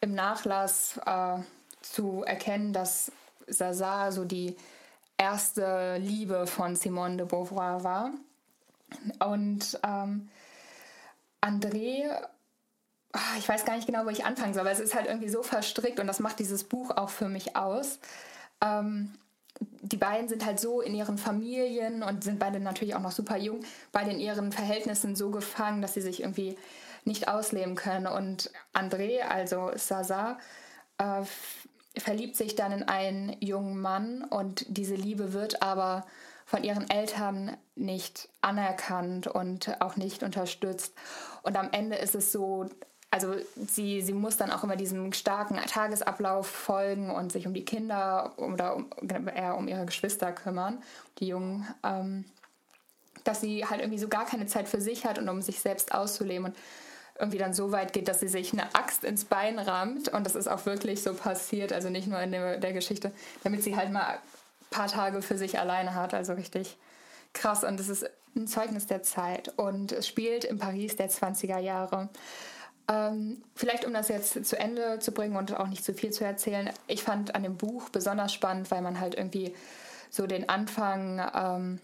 im 0.00 0.14
Nachlass 0.14 1.00
äh, 1.06 1.38
zu 1.80 2.24
erkennen, 2.24 2.72
dass 2.72 3.12
Sazar 3.46 4.12
so 4.12 4.24
die 4.24 4.56
erste 5.18 5.96
Liebe 5.98 6.46
von 6.46 6.76
Simone 6.76 7.16
de 7.16 7.26
Beauvoir 7.26 7.84
war. 7.84 8.10
Und 9.18 9.78
ähm, 9.82 10.28
André, 11.40 12.10
ah, 13.12 13.20
ich 13.38 13.48
weiß 13.48 13.64
gar 13.64 13.76
nicht 13.76 13.86
genau, 13.86 14.04
wo 14.04 14.10
ich 14.10 14.24
anfangen 14.24 14.54
soll, 14.54 14.62
aber 14.62 14.70
es 14.70 14.80
ist 14.80 14.94
halt 14.94 15.06
irgendwie 15.06 15.28
so 15.28 15.42
verstrickt 15.42 16.00
und 16.00 16.06
das 16.06 16.20
macht 16.20 16.38
dieses 16.38 16.64
Buch 16.64 16.90
auch 16.90 17.10
für 17.10 17.28
mich 17.28 17.56
aus. 17.56 17.98
Ähm, 18.60 19.14
die 19.60 19.96
beiden 19.96 20.28
sind 20.28 20.44
halt 20.44 20.60
so 20.60 20.80
in 20.80 20.94
ihren 20.94 21.18
Familien 21.18 22.02
und 22.02 22.24
sind 22.24 22.38
beide 22.38 22.60
natürlich 22.60 22.94
auch 22.94 23.00
noch 23.00 23.12
super 23.12 23.36
jung, 23.36 23.60
beide 23.92 24.10
in 24.10 24.20
ihren 24.20 24.52
Verhältnissen 24.52 25.16
so 25.16 25.30
gefangen, 25.30 25.82
dass 25.82 25.94
sie 25.94 26.02
sich 26.02 26.20
irgendwie 26.20 26.56
nicht 27.04 27.28
ausleben 27.28 27.74
können. 27.74 28.06
Und 28.06 28.50
André, 28.74 29.20
also 29.20 29.70
Sasa, 29.76 30.38
äh, 30.98 31.22
verliebt 31.98 32.36
sich 32.36 32.54
dann 32.54 32.72
in 32.72 32.82
einen 32.82 33.36
jungen 33.40 33.80
Mann 33.80 34.24
und 34.24 34.66
diese 34.68 34.94
Liebe 34.94 35.32
wird 35.32 35.62
aber 35.62 36.04
von 36.44 36.62
ihren 36.62 36.88
Eltern 36.88 37.56
nicht 37.74 38.28
anerkannt 38.40 39.26
und 39.26 39.80
auch 39.80 39.96
nicht 39.96 40.22
unterstützt. 40.22 40.94
Und 41.42 41.56
am 41.56 41.70
Ende 41.72 41.96
ist 41.96 42.14
es 42.14 42.30
so, 42.30 42.66
also 43.10 43.34
sie, 43.56 44.00
sie 44.00 44.12
muss 44.12 44.36
dann 44.36 44.52
auch 44.52 44.62
immer 44.62 44.76
diesem 44.76 45.12
starken 45.12 45.56
Tagesablauf 45.56 46.46
folgen 46.46 47.10
und 47.10 47.32
sich 47.32 47.46
um 47.46 47.54
die 47.54 47.64
Kinder 47.64 48.32
oder 48.36 48.76
um, 48.76 48.88
eher 49.34 49.56
um 49.56 49.66
ihre 49.66 49.86
Geschwister 49.86 50.32
kümmern, 50.32 50.82
die 51.18 51.28
Jungen, 51.28 51.66
ähm, 51.82 52.24
dass 53.24 53.40
sie 53.40 53.64
halt 53.64 53.80
irgendwie 53.80 53.98
so 53.98 54.08
gar 54.08 54.26
keine 54.26 54.46
Zeit 54.46 54.68
für 54.68 54.80
sich 54.80 55.04
hat 55.04 55.18
und 55.18 55.28
um 55.28 55.42
sich 55.42 55.60
selbst 55.60 55.94
auszuleben 55.94 56.46
und 56.46 56.56
irgendwie 57.18 57.38
dann 57.38 57.54
so 57.54 57.72
weit 57.72 57.92
geht, 57.92 58.08
dass 58.08 58.20
sie 58.20 58.28
sich 58.28 58.52
eine 58.52 58.74
Axt 58.74 59.04
ins 59.04 59.24
Bein 59.24 59.58
rammt 59.58 60.08
und 60.08 60.24
das 60.24 60.34
ist 60.34 60.48
auch 60.48 60.66
wirklich 60.66 61.02
so 61.02 61.14
passiert, 61.14 61.72
also 61.72 61.88
nicht 61.88 62.06
nur 62.08 62.20
in 62.20 62.32
der, 62.32 62.58
der 62.58 62.72
Geschichte, 62.72 63.12
damit 63.44 63.62
sie 63.62 63.76
halt 63.76 63.92
mal 63.92 64.02
ein 64.02 64.18
paar 64.70 64.88
Tage 64.88 65.22
für 65.22 65.38
sich 65.38 65.58
alleine 65.58 65.94
hat, 65.94 66.14
also 66.14 66.34
richtig 66.34 66.76
krass 67.32 67.64
und 67.64 67.78
es 67.80 67.88
ist 67.88 68.08
ein 68.34 68.46
Zeugnis 68.46 68.86
der 68.86 69.02
Zeit 69.02 69.52
und 69.56 69.92
es 69.92 70.06
spielt 70.06 70.44
in 70.44 70.58
Paris 70.58 70.96
der 70.96 71.10
20er 71.10 71.58
Jahre. 71.58 72.08
Ähm, 72.88 73.42
vielleicht 73.54 73.84
um 73.84 73.92
das 73.92 74.08
jetzt 74.08 74.44
zu 74.44 74.58
Ende 74.58 74.98
zu 75.00 75.12
bringen 75.12 75.36
und 75.36 75.56
auch 75.56 75.66
nicht 75.66 75.84
zu 75.84 75.92
viel 75.92 76.10
zu 76.10 76.24
erzählen. 76.24 76.70
Ich 76.86 77.02
fand 77.02 77.34
an 77.34 77.42
dem 77.42 77.56
Buch 77.56 77.88
besonders 77.88 78.32
spannend, 78.32 78.70
weil 78.70 78.82
man 78.82 79.00
halt 79.00 79.16
irgendwie 79.16 79.54
so 80.10 80.26
den 80.26 80.48
Anfang 80.48 81.20
ähm, 81.34 81.80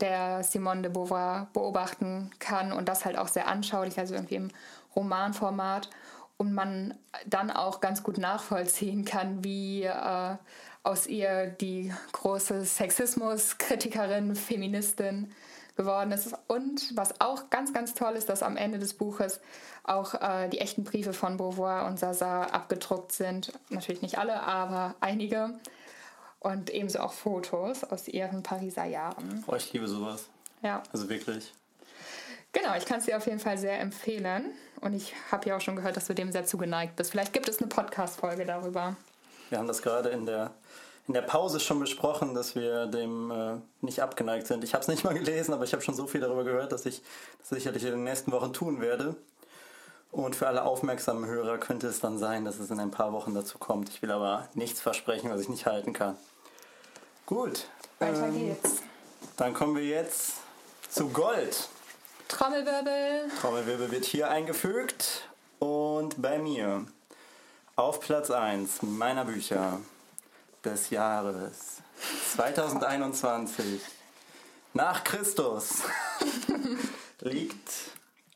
der 0.00 0.42
Simone 0.42 0.82
de 0.82 0.90
Beauvoir 0.90 1.48
beobachten 1.52 2.30
kann 2.38 2.72
und 2.72 2.88
das 2.88 3.04
halt 3.04 3.16
auch 3.16 3.28
sehr 3.28 3.46
anschaulich, 3.46 3.98
also 3.98 4.14
irgendwie 4.14 4.36
im 4.36 4.48
Romanformat 4.96 5.90
und 6.36 6.54
man 6.54 6.94
dann 7.26 7.50
auch 7.50 7.80
ganz 7.80 8.02
gut 8.02 8.18
nachvollziehen 8.18 9.04
kann, 9.04 9.44
wie 9.44 9.82
äh, 9.82 10.36
aus 10.82 11.06
ihr 11.06 11.46
die 11.46 11.92
große 12.12 12.64
Sexismus-Kritikerin, 12.64 14.34
Feministin 14.34 15.30
geworden 15.76 16.12
ist. 16.12 16.32
Und 16.46 16.96
was 16.96 17.20
auch 17.20 17.50
ganz, 17.50 17.72
ganz 17.72 17.94
toll 17.94 18.14
ist, 18.14 18.28
dass 18.28 18.42
am 18.42 18.56
Ende 18.56 18.78
des 18.78 18.94
Buches 18.94 19.40
auch 19.84 20.14
äh, 20.14 20.48
die 20.48 20.60
echten 20.60 20.84
Briefe 20.84 21.12
von 21.12 21.36
Beauvoir 21.36 21.86
und 21.86 21.98
Sasa 21.98 22.44
abgedruckt 22.44 23.12
sind. 23.12 23.52
Natürlich 23.68 24.02
nicht 24.02 24.18
alle, 24.18 24.42
aber 24.42 24.94
einige. 25.00 25.58
Und 26.40 26.70
ebenso 26.70 27.00
auch 27.00 27.12
Fotos 27.12 27.84
aus 27.84 28.08
ihren 28.08 28.42
Pariser 28.42 28.84
Jahren. 28.84 29.44
Oh, 29.46 29.54
ich 29.54 29.72
liebe 29.72 29.86
sowas. 29.86 30.24
Ja. 30.62 30.82
Also 30.92 31.08
wirklich. 31.08 31.52
Genau, 32.52 32.74
ich 32.76 32.84
kann 32.84 32.98
es 32.98 33.04
dir 33.04 33.16
auf 33.16 33.26
jeden 33.26 33.38
Fall 33.38 33.58
sehr 33.58 33.78
empfehlen. 33.78 34.46
Und 34.80 34.94
ich 34.94 35.14
habe 35.30 35.48
ja 35.48 35.56
auch 35.56 35.60
schon 35.60 35.76
gehört, 35.76 35.96
dass 35.96 36.06
du 36.06 36.14
dem 36.14 36.32
sehr 36.32 36.46
zugeneigt 36.46 36.96
bist. 36.96 37.10
Vielleicht 37.10 37.32
gibt 37.32 37.48
es 37.48 37.58
eine 37.58 37.68
Podcast-Folge 37.68 38.44
darüber. 38.44 38.96
Wir 39.50 39.58
haben 39.58 39.68
das 39.68 39.82
gerade 39.82 40.08
in 40.08 40.26
der, 40.26 40.52
in 41.06 41.14
der 41.14 41.22
Pause 41.22 41.60
schon 41.60 41.78
besprochen, 41.78 42.34
dass 42.34 42.54
wir 42.54 42.86
dem 42.86 43.30
äh, 43.30 43.56
nicht 43.82 44.02
abgeneigt 44.02 44.46
sind. 44.46 44.64
Ich 44.64 44.72
habe 44.72 44.82
es 44.82 44.88
nicht 44.88 45.04
mal 45.04 45.14
gelesen, 45.14 45.52
aber 45.52 45.64
ich 45.64 45.72
habe 45.72 45.82
schon 45.82 45.94
so 45.94 46.06
viel 46.06 46.20
darüber 46.20 46.44
gehört, 46.44 46.72
dass 46.72 46.86
ich 46.86 47.02
das 47.38 47.50
sicherlich 47.50 47.84
in 47.84 47.90
den 47.90 48.04
nächsten 48.04 48.32
Wochen 48.32 48.52
tun 48.52 48.80
werde. 48.80 49.14
Und 50.10 50.34
für 50.34 50.48
alle 50.48 50.64
aufmerksamen 50.64 51.26
Hörer 51.26 51.58
könnte 51.58 51.86
es 51.86 52.00
dann 52.00 52.18
sein, 52.18 52.44
dass 52.44 52.58
es 52.58 52.70
in 52.70 52.80
ein 52.80 52.90
paar 52.90 53.12
Wochen 53.12 53.32
dazu 53.32 53.58
kommt. 53.58 53.90
Ich 53.90 54.02
will 54.02 54.10
aber 54.10 54.48
nichts 54.54 54.80
versprechen, 54.80 55.30
was 55.30 55.40
ich 55.40 55.48
nicht 55.48 55.66
halten 55.66 55.92
kann. 55.92 56.16
Gut. 57.30 57.68
Weiter 58.00 58.26
ähm, 58.26 58.34
geht's. 58.34 58.82
Dann 59.36 59.54
kommen 59.54 59.76
wir 59.76 59.84
jetzt 59.84 60.32
zu 60.90 61.10
Gold. 61.10 61.68
Trommelwirbel. 62.26 63.30
Trommelwirbel 63.40 63.92
wird 63.92 64.04
hier 64.04 64.28
eingefügt. 64.28 65.28
Und 65.60 66.20
bei 66.20 66.40
mir 66.40 66.86
auf 67.76 68.00
Platz 68.00 68.32
1 68.32 68.82
meiner 68.82 69.24
Bücher 69.26 69.78
des 70.64 70.90
Jahres 70.90 71.82
2021 72.34 73.80
nach 74.74 75.04
Christus 75.04 75.82
liegt 77.20 77.70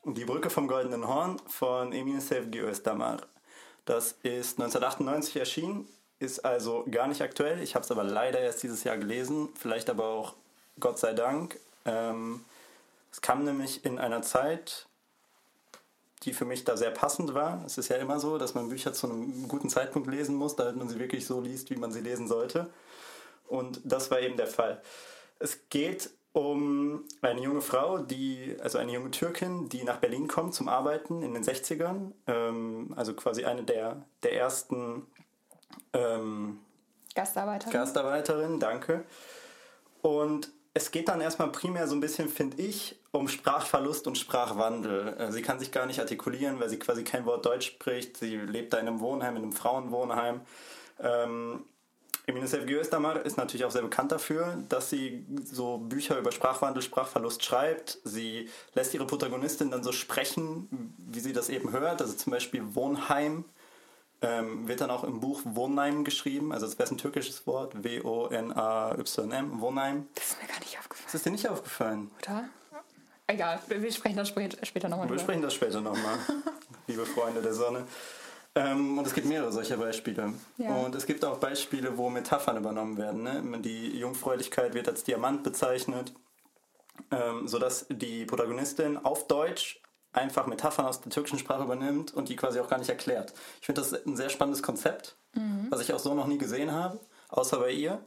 Die 0.05 0.25
Brücke 0.25 0.51
vom 0.51 0.69
Goldenen 0.69 1.09
Horn 1.09 1.41
von 1.49 1.93
Emil 1.93 2.21
Sevgi 2.21 2.61
Özdamar. 2.61 3.23
Das 3.87 4.13
ist 4.23 4.61
1998 4.61 5.37
erschienen, 5.37 5.89
ist 6.25 6.45
also 6.45 6.85
gar 6.91 7.07
nicht 7.07 7.23
aktuell. 7.23 7.63
Ich 7.63 7.75
habe 7.75 7.85
es 7.85 7.91
aber 7.91 8.05
leider 8.05 8.41
erst 8.41 8.63
dieses 8.63 8.85
Jahr 8.85 8.97
gelesen, 8.97 9.51
vielleicht 9.59 9.91
aber 9.91 10.07
auch 10.07 10.35
Gott 10.81 10.99
sei 10.99 11.13
Dank. 11.13 11.59
Ähm, 11.85 12.45
es 13.13 13.21
kam 13.21 13.45
nämlich 13.45 13.85
in 13.85 13.99
einer 13.99 14.23
Zeit, 14.23 14.87
die 16.23 16.33
für 16.33 16.45
mich 16.45 16.65
da 16.65 16.77
sehr 16.77 16.91
passend 16.91 17.35
war. 17.35 17.63
Es 17.67 17.79
ist 17.79 17.89
ja 17.89 17.97
immer 17.97 18.19
so, 18.19 18.39
dass 18.39 18.55
man 18.55 18.71
Bücher 18.71 18.93
zu 18.93 19.09
einem 19.09 19.47
guten 19.47 19.69
Zeitpunkt 19.69 20.09
lesen 20.09 20.35
muss, 20.35 20.57
damit 20.57 20.77
man 20.77 20.89
sie 20.89 20.99
wirklich 20.99 21.27
so 21.27 21.41
liest, 21.41 21.71
wie 21.71 21.77
man 21.77 21.93
sie 21.93 22.01
lesen 22.01 22.27
sollte. 22.27 22.71
Und 23.47 23.81
das 23.85 24.11
war 24.11 24.21
eben 24.21 24.37
der 24.37 24.47
Fall. 24.47 24.83
Es 25.39 25.69
geht 25.69 26.11
um 26.33 27.05
eine 27.23 27.41
junge 27.41 27.61
Frau, 27.61 27.99
die, 27.99 28.57
also 28.61 28.79
eine 28.79 28.93
junge 28.93 29.13
Türkin, 29.13 29.69
die 29.69 29.85
nach 29.85 29.99
Berlin 29.99 30.27
kommt 30.27 30.55
zum 30.55 30.69
Arbeiten 30.69 31.23
in 31.23 31.35
den 31.35 31.45
60ern. 31.45 32.13
Ähm, 32.27 32.93
also 32.97 33.15
quasi 33.15 33.45
eine 33.45 33.63
der, 33.63 34.05
der 34.23 34.33
ersten 34.33 35.07
ähm, 35.93 36.59
Gastarbeiterin. 37.15 37.73
Gastarbeiterin, 37.73 38.61
danke. 38.61 39.05
Und 40.03 40.51
es 40.75 40.91
geht 40.91 41.09
dann 41.09 41.21
erstmal 41.21 41.51
primär 41.53 41.87
so 41.87 41.95
ein 41.95 42.01
bisschen, 42.01 42.29
finde 42.29 42.61
ich, 42.61 42.97
um 43.13 43.29
Sprachverlust 43.29 44.09
und 44.09 44.19
Sprachwandel. 44.19 45.15
Äh, 45.19 45.33
sie 45.33 45.43
kann 45.43 45.61
sich 45.61 45.71
gar 45.71 45.87
nicht 45.87 46.01
artikulieren, 46.01 46.59
weil 46.59 46.69
sie 46.69 46.79
quasi 46.79 47.05
kein 47.05 47.25
Wort 47.27 47.47
Deutsch 47.47 47.69
spricht. 47.69 48.17
Sie 48.17 48.37
lebt 48.37 48.73
da 48.73 48.79
in 48.79 48.89
einem 48.89 49.01
Wohnheim, 49.01 49.37
in 49.37 49.43
einem 49.45 49.53
Frauenwohnheim. 49.53 50.41
Ähm, 51.01 51.65
Emine 52.27 52.49
Sevgi 52.49 52.75
Özdamar 52.75 53.25
ist 53.25 53.37
natürlich 53.37 53.67
auch 53.67 53.71
sehr 53.71 53.83
bekannt 53.83 54.11
dafür, 54.11 54.57
dass 54.71 54.89
sie 54.89 55.27
so 55.45 55.77
Bücher 55.77 56.19
über 56.19 56.33
Sprachwandel, 56.33 56.83
Sprachverlust 56.83 57.45
schreibt. 57.45 57.99
Sie 58.03 58.49
lässt 58.75 58.95
ihre 58.95 59.07
Protagonistin 59.07 59.71
dann 59.71 59.85
so 59.85 59.93
sprechen, 59.93 60.95
wie 60.99 61.21
sie 61.21 61.35
das 61.35 61.51
eben 61.51 61.71
hört. 61.73 62.01
Also 62.01 62.15
zum 62.15 62.33
Beispiel 62.33 62.75
Wohnheim 62.75 63.45
ähm, 64.23 64.69
wird 64.69 64.81
dann 64.81 64.91
auch 64.91 65.05
im 65.05 65.21
Buch 65.21 65.43
Wohnheim 65.45 66.05
geschrieben. 66.05 66.53
Also 66.53 66.67
das 66.67 66.79
wäre 66.79 66.91
ein 66.91 66.99
türkisches 66.99 67.47
Wort. 67.47 67.83
W-O-N-A-Y-M. 67.85 69.61
Wohnheim. 69.61 70.09
Das 70.15 70.25
ist 70.31 70.43
mir 70.43 70.49
gar 70.49 70.59
nicht 70.61 70.79
aufgefallen. 70.79 71.07
Das 71.07 71.15
ist 71.15 71.27
dir 71.27 71.31
nicht 71.31 71.49
aufgefallen? 71.49 72.11
Oder? 72.23 72.49
Egal, 73.27 73.59
wir 73.69 73.93
sprechen 73.93 74.17
das 74.17 74.29
später 74.29 74.89
nochmal. 74.89 75.09
Wir 75.09 75.19
sprechen 75.19 75.41
das 75.41 75.55
später 75.55 75.81
nochmal, 75.81 76.19
liebe 76.87 77.07
Freunde 77.07 77.41
der 77.41 77.55
Sonne. 77.55 77.87
Ähm, 78.55 78.99
und 78.99 79.07
es 79.07 79.15
gibt 79.15 79.27
mehrere 79.27 79.51
solcher 79.51 79.79
Beispiele. 79.79 80.33
Ja. 80.59 80.75
Und 80.75 80.95
es 80.95 81.07
gibt 81.07 81.25
auch 81.25 81.39
Beispiele, 81.39 81.97
wo 81.97 82.11
Metaphern 82.11 82.59
übernommen 82.59 82.99
werden. 82.99 83.23
Ne? 83.23 83.61
Die 83.61 83.99
Jungfräulichkeit 83.99 84.75
wird 84.75 84.89
als 84.89 85.05
Diamant 85.05 85.43
bezeichnet, 85.43 86.13
ähm, 87.11 87.49
sodass 87.49 87.87
die 87.89 88.27
Protagonistin 88.27 88.99
auf 88.99 89.27
Deutsch 89.27 89.81
einfach 90.15 90.47
Metaphern 90.47 90.87
aus 90.87 91.01
der 91.01 91.11
türkischen 91.11 91.39
Sprache 91.39 91.65
übernimmt 91.65 92.15
und 92.15 92.29
die 92.29 92.37
quasi 92.37 92.61
auch 92.61 92.69
gar 92.69 92.79
nicht 92.79 92.89
erklärt. 92.89 93.33
Ich 93.61 93.67
finde 93.67 93.81
das 93.81 93.93
ein 93.93 94.17
sehr 94.17 94.31
spannendes 94.31 94.63
Konzept, 94.63 95.17
mhm. 95.35 95.67
was 95.71 95.81
ich 95.81 95.93
auch 95.93 95.99
so 95.99 96.15
noch 96.15 96.27
nie 96.27 96.39
gesehen 96.39 96.73
habe, 96.73 96.99
außer 97.29 97.59
bei 97.59 97.71
ihr. 97.71 98.01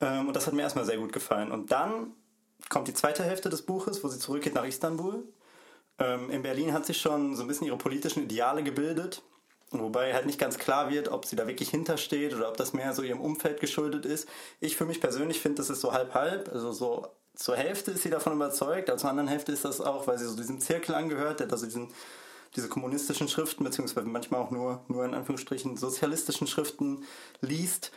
Ähm, 0.00 0.28
und 0.28 0.36
das 0.36 0.46
hat 0.46 0.54
mir 0.54 0.62
erstmal 0.62 0.84
sehr 0.84 0.98
gut 0.98 1.12
gefallen. 1.12 1.50
Und 1.52 1.72
dann 1.72 2.12
kommt 2.68 2.88
die 2.88 2.94
zweite 2.94 3.24
Hälfte 3.24 3.48
des 3.48 3.62
Buches, 3.62 4.02
wo 4.04 4.08
sie 4.08 4.18
zurückgeht 4.18 4.54
nach 4.54 4.64
Istanbul. 4.64 5.24
Ähm, 5.98 6.30
in 6.30 6.42
Berlin 6.42 6.72
hat 6.72 6.86
sie 6.86 6.94
schon 6.94 7.36
so 7.36 7.42
ein 7.42 7.48
bisschen 7.48 7.66
ihre 7.66 7.78
politischen 7.78 8.24
Ideale 8.24 8.62
gebildet 8.62 9.22
Wobei 9.72 10.12
halt 10.12 10.26
nicht 10.26 10.38
ganz 10.38 10.58
klar 10.58 10.90
wird, 10.90 11.08
ob 11.08 11.24
sie 11.24 11.34
da 11.34 11.46
wirklich 11.46 11.70
hintersteht 11.70 12.34
oder 12.34 12.48
ob 12.48 12.58
das 12.58 12.74
mehr 12.74 12.92
so 12.92 13.02
ihrem 13.02 13.20
Umfeld 13.20 13.58
geschuldet 13.58 14.04
ist. 14.04 14.28
Ich 14.60 14.76
für 14.76 14.84
mich 14.84 15.00
persönlich 15.00 15.40
finde, 15.40 15.56
das 15.56 15.70
ist 15.70 15.80
so 15.80 15.92
halb-halb. 15.92 16.50
Also 16.52 16.72
so 16.72 17.08
zur 17.34 17.56
Hälfte 17.56 17.92
ist 17.92 18.02
sie 18.02 18.10
davon 18.10 18.34
überzeugt, 18.34 18.88
zur 18.98 19.10
anderen 19.10 19.28
Hälfte 19.28 19.52
ist 19.52 19.64
das 19.64 19.80
auch, 19.80 20.06
weil 20.06 20.18
sie 20.18 20.26
so 20.26 20.36
diesem 20.36 20.60
Zirkel 20.60 20.94
angehört, 20.94 21.40
der 21.40 21.50
also 21.50 21.66
diesen, 21.66 21.88
diese 22.54 22.68
kommunistischen 22.68 23.28
Schriften, 23.28 23.64
beziehungsweise 23.64 24.06
manchmal 24.06 24.40
auch 24.40 24.50
nur, 24.50 24.84
nur 24.88 25.04
in 25.04 25.14
Anführungsstrichen 25.14 25.76
sozialistischen 25.76 26.46
Schriften 26.46 27.04
liest. 27.40 27.92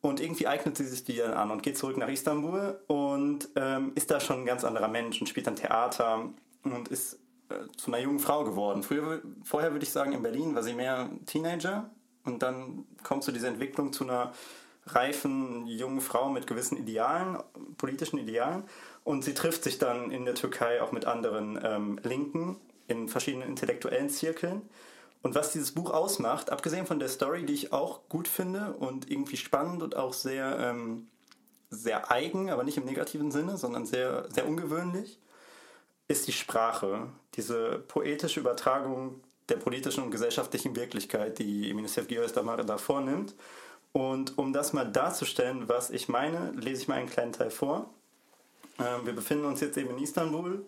Und 0.00 0.18
irgendwie 0.18 0.48
eignet 0.48 0.76
sie 0.76 0.86
sich 0.86 1.04
die 1.04 1.16
dann 1.16 1.34
an 1.34 1.52
und 1.52 1.62
geht 1.62 1.78
zurück 1.78 1.96
nach 1.96 2.08
Istanbul 2.08 2.80
und 2.88 3.48
ähm, 3.54 3.92
ist 3.94 4.10
da 4.10 4.18
schon 4.18 4.40
ein 4.40 4.46
ganz 4.46 4.64
anderer 4.64 4.88
Mensch 4.88 5.20
und 5.20 5.28
spielt 5.28 5.46
dann 5.46 5.54
Theater 5.54 6.28
und 6.64 6.88
ist 6.88 7.20
äh, 7.48 7.54
zu 7.76 7.92
einer 7.92 8.02
jungen 8.02 8.18
Frau 8.18 8.42
geworden. 8.42 8.82
Früher, 8.82 9.22
vorher 9.44 9.70
würde 9.70 9.84
ich 9.84 9.92
sagen, 9.92 10.12
in 10.12 10.22
Berlin 10.22 10.56
war 10.56 10.64
sie 10.64 10.74
mehr 10.74 11.08
Teenager 11.26 11.88
und 12.24 12.42
dann 12.42 12.84
kommt 13.04 13.22
so 13.22 13.30
diese 13.30 13.46
Entwicklung 13.46 13.92
zu 13.92 14.02
einer 14.02 14.32
reifen 14.86 15.66
jungen 15.66 16.00
Frau 16.00 16.28
mit 16.28 16.46
gewissen 16.46 16.76
Idealen, 16.76 17.38
politischen 17.76 18.18
Idealen. 18.18 18.64
Und 19.04 19.24
sie 19.24 19.34
trifft 19.34 19.64
sich 19.64 19.78
dann 19.78 20.10
in 20.10 20.24
der 20.24 20.34
Türkei 20.34 20.82
auch 20.82 20.92
mit 20.92 21.04
anderen 21.04 21.58
ähm, 21.62 22.00
Linken 22.02 22.56
in 22.88 23.08
verschiedenen 23.08 23.48
intellektuellen 23.48 24.10
Zirkeln. 24.10 24.62
Und 25.22 25.36
was 25.36 25.52
dieses 25.52 25.72
Buch 25.72 25.90
ausmacht, 25.90 26.50
abgesehen 26.50 26.86
von 26.86 26.98
der 26.98 27.08
Story, 27.08 27.46
die 27.46 27.54
ich 27.54 27.72
auch 27.72 28.08
gut 28.08 28.26
finde 28.26 28.74
und 28.74 29.10
irgendwie 29.10 29.36
spannend 29.36 29.82
und 29.82 29.96
auch 29.96 30.12
sehr, 30.12 30.58
ähm, 30.58 31.06
sehr 31.70 32.10
eigen, 32.10 32.50
aber 32.50 32.64
nicht 32.64 32.76
im 32.76 32.84
negativen 32.84 33.30
Sinne, 33.30 33.56
sondern 33.56 33.86
sehr, 33.86 34.26
sehr 34.30 34.48
ungewöhnlich, 34.48 35.20
ist 36.08 36.26
die 36.26 36.32
Sprache, 36.32 37.08
diese 37.34 37.78
poetische 37.78 38.40
Übertragung 38.40 39.20
der 39.48 39.56
politischen 39.56 40.02
und 40.02 40.10
gesellschaftlichen 40.10 40.74
Wirklichkeit, 40.74 41.38
die 41.38 41.70
Emine 41.70 41.88
Sevgios 41.88 42.32
da 42.32 42.78
vornimmt. 42.78 43.34
Und 43.92 44.38
um 44.38 44.52
das 44.52 44.72
mal 44.72 44.90
darzustellen, 44.90 45.68
was 45.68 45.90
ich 45.90 46.08
meine, 46.08 46.50
lese 46.52 46.82
ich 46.82 46.88
mal 46.88 46.94
einen 46.94 47.10
kleinen 47.10 47.32
Teil 47.32 47.50
vor. 47.50 47.90
Ähm, 48.78 49.04
wir 49.04 49.12
befinden 49.12 49.44
uns 49.44 49.60
jetzt 49.60 49.76
eben 49.76 49.90
in 49.90 50.02
Istanbul 50.02 50.66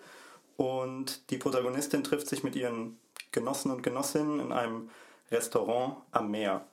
und 0.56 1.30
die 1.30 1.38
Protagonistin 1.38 2.04
trifft 2.04 2.28
sich 2.28 2.44
mit 2.44 2.54
ihren 2.54 2.98
Genossen 3.32 3.70
und 3.70 3.82
Genossinnen 3.82 4.40
in 4.40 4.52
einem 4.52 4.90
Restaurant 5.30 5.96
am 6.12 6.30
Meer. 6.30 6.66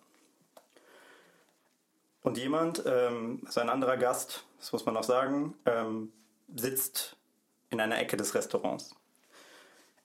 Und 2.21 2.37
jemand, 2.37 2.83
ähm, 2.85 3.41
also 3.45 3.61
ein 3.61 3.69
anderer 3.69 3.97
Gast, 3.97 4.45
das 4.59 4.71
muss 4.73 4.85
man 4.85 4.95
auch 4.95 5.03
sagen, 5.03 5.55
ähm, 5.65 6.11
sitzt 6.55 7.15
in 7.69 7.79
einer 7.79 7.97
Ecke 7.97 8.17
des 8.17 8.35
Restaurants. 8.35 8.95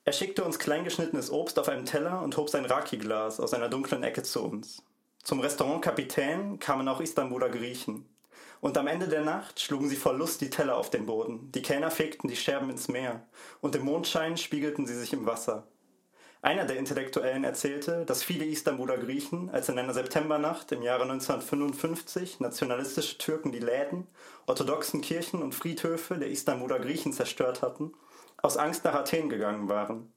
Er 0.03 0.13
schickte 0.13 0.43
uns 0.43 0.57
kleingeschnittenes 0.57 1.29
Obst 1.29 1.59
auf 1.59 1.67
einem 1.67 1.85
Teller 1.85 2.23
und 2.23 2.37
hob 2.37 2.49
sein 2.49 2.65
Raki-Glas 2.65 3.39
aus 3.39 3.53
einer 3.53 3.69
dunklen 3.69 4.03
Ecke 4.03 4.23
zu 4.23 4.43
uns. 4.43 4.81
Zum 5.23 5.39
Restaurantkapitän 5.39 6.59
kamen 6.59 6.87
auch 6.87 7.01
Istanbuler 7.01 7.49
Griechen. 7.49 8.07
Und 8.59 8.77
am 8.77 8.87
Ende 8.87 9.07
der 9.07 9.21
Nacht 9.23 9.59
schlugen 9.59 9.87
sie 9.87 9.95
vor 9.95 10.13
Lust 10.13 10.41
die 10.41 10.49
Teller 10.49 10.77
auf 10.77 10.89
den 10.89 11.05
Boden. 11.05 11.51
Die 11.51 11.61
Kellner 11.61 11.91
fegten 11.91 12.29
die 12.29 12.35
Scherben 12.35 12.69
ins 12.69 12.87
Meer. 12.87 13.27
Und 13.61 13.75
im 13.75 13.85
Mondschein 13.85 14.37
spiegelten 14.37 14.87
sie 14.87 14.95
sich 14.95 15.13
im 15.13 15.25
Wasser. 15.25 15.67
Einer 16.41 16.65
der 16.65 16.77
Intellektuellen 16.77 17.43
erzählte, 17.43 18.05
dass 18.05 18.23
viele 18.23 18.45
Istanbuler 18.45 18.97
Griechen, 18.97 19.49
als 19.49 19.69
in 19.69 19.79
einer 19.79 19.93
Septembernacht 19.93 20.71
im 20.71 20.81
Jahre 20.81 21.03
1955 21.03 22.39
nationalistische 22.39 23.17
Türken 23.17 23.51
die 23.51 23.59
Läden, 23.59 24.07
orthodoxen 24.45 25.01
Kirchen 25.01 25.41
und 25.41 25.55
Friedhöfe 25.55 26.17
der 26.17 26.29
Istanbuler 26.29 26.79
Griechen 26.79 27.11
zerstört 27.11 27.61
hatten, 27.61 27.93
aus 28.37 28.55
Angst 28.55 28.85
nach 28.85 28.93
Athen 28.93 29.29
gegangen 29.29 29.67
waren. 29.67 30.13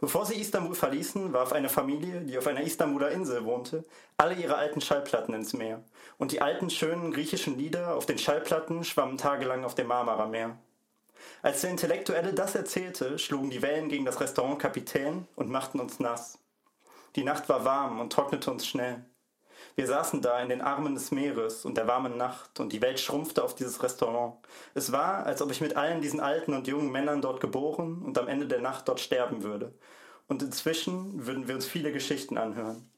Bevor 0.00 0.26
sie 0.26 0.40
Istanbul 0.40 0.74
verließen, 0.74 1.32
warf 1.32 1.52
eine 1.52 1.68
Familie, 1.68 2.20
die 2.22 2.36
auf 2.36 2.46
einer 2.46 2.62
Istanbuler 2.62 3.10
Insel 3.10 3.44
wohnte, 3.44 3.84
alle 4.16 4.34
ihre 4.34 4.56
alten 4.56 4.80
Schallplatten 4.80 5.34
ins 5.34 5.52
Meer. 5.52 5.82
Und 6.18 6.32
die 6.32 6.42
alten, 6.42 6.70
schönen 6.70 7.12
griechischen 7.12 7.56
Lieder 7.56 7.94
auf 7.94 8.06
den 8.06 8.18
Schallplatten 8.18 8.84
schwammen 8.84 9.18
tagelang 9.18 9.64
auf 9.64 9.74
dem 9.74 9.86
Marmara-Meer. 9.86 10.56
Als 11.42 11.60
der 11.60 11.70
Intellektuelle 11.70 12.34
das 12.34 12.54
erzählte, 12.54 13.18
schlugen 13.18 13.50
die 13.50 13.62
Wellen 13.62 13.88
gegen 13.88 14.04
das 14.04 14.20
Restaurant 14.20 14.58
Kapitän 14.58 15.26
und 15.36 15.50
machten 15.50 15.80
uns 15.80 16.00
nass. 16.00 16.38
Die 17.16 17.24
Nacht 17.24 17.48
war 17.48 17.64
warm 17.64 18.00
und 18.00 18.12
trocknete 18.12 18.50
uns 18.50 18.66
schnell. 18.66 19.04
Wir 19.76 19.88
saßen 19.88 20.22
da 20.22 20.40
in 20.40 20.48
den 20.48 20.60
Armen 20.60 20.94
des 20.94 21.10
Meeres 21.10 21.64
und 21.64 21.76
der 21.76 21.88
warmen 21.88 22.16
Nacht 22.16 22.60
und 22.60 22.72
die 22.72 22.80
Welt 22.80 23.00
schrumpfte 23.00 23.42
auf 23.42 23.56
dieses 23.56 23.82
Restaurant. 23.82 24.36
Es 24.74 24.92
war, 24.92 25.26
als 25.26 25.42
ob 25.42 25.50
ich 25.50 25.60
mit 25.60 25.76
allen 25.76 26.00
diesen 26.00 26.20
alten 26.20 26.54
und 26.54 26.68
jungen 26.68 26.92
Männern 26.92 27.20
dort 27.20 27.40
geboren 27.40 28.02
und 28.02 28.16
am 28.16 28.28
Ende 28.28 28.46
der 28.46 28.60
Nacht 28.60 28.86
dort 28.88 29.00
sterben 29.00 29.42
würde. 29.42 29.74
Und 30.28 30.42
inzwischen 30.42 31.26
würden 31.26 31.48
wir 31.48 31.56
uns 31.56 31.66
viele 31.66 31.92
Geschichten 31.92 32.38
anhören. 32.38 32.88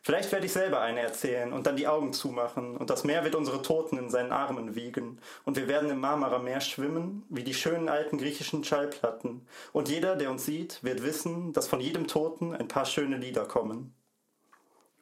Vielleicht 0.00 0.32
werde 0.32 0.46
ich 0.46 0.52
selber 0.52 0.80
eine 0.80 1.00
erzählen 1.00 1.52
und 1.52 1.66
dann 1.66 1.76
die 1.76 1.88
Augen 1.88 2.14
zumachen 2.14 2.78
und 2.78 2.88
das 2.88 3.04
Meer 3.04 3.24
wird 3.24 3.34
unsere 3.34 3.60
Toten 3.60 3.98
in 3.98 4.08
seinen 4.08 4.32
Armen 4.32 4.74
wiegen 4.74 5.20
und 5.44 5.56
wir 5.56 5.68
werden 5.68 5.90
im 5.90 6.00
Marmara-Meer 6.00 6.62
schwimmen, 6.62 7.26
wie 7.28 7.44
die 7.44 7.52
schönen 7.52 7.90
alten 7.90 8.16
griechischen 8.16 8.64
Schallplatten. 8.64 9.46
Und 9.72 9.90
jeder, 9.90 10.16
der 10.16 10.30
uns 10.30 10.46
sieht, 10.46 10.82
wird 10.82 11.02
wissen, 11.02 11.52
dass 11.52 11.68
von 11.68 11.80
jedem 11.80 12.06
Toten 12.06 12.54
ein 12.54 12.68
paar 12.68 12.86
schöne 12.86 13.18
Lieder 13.18 13.44
kommen. 13.44 13.94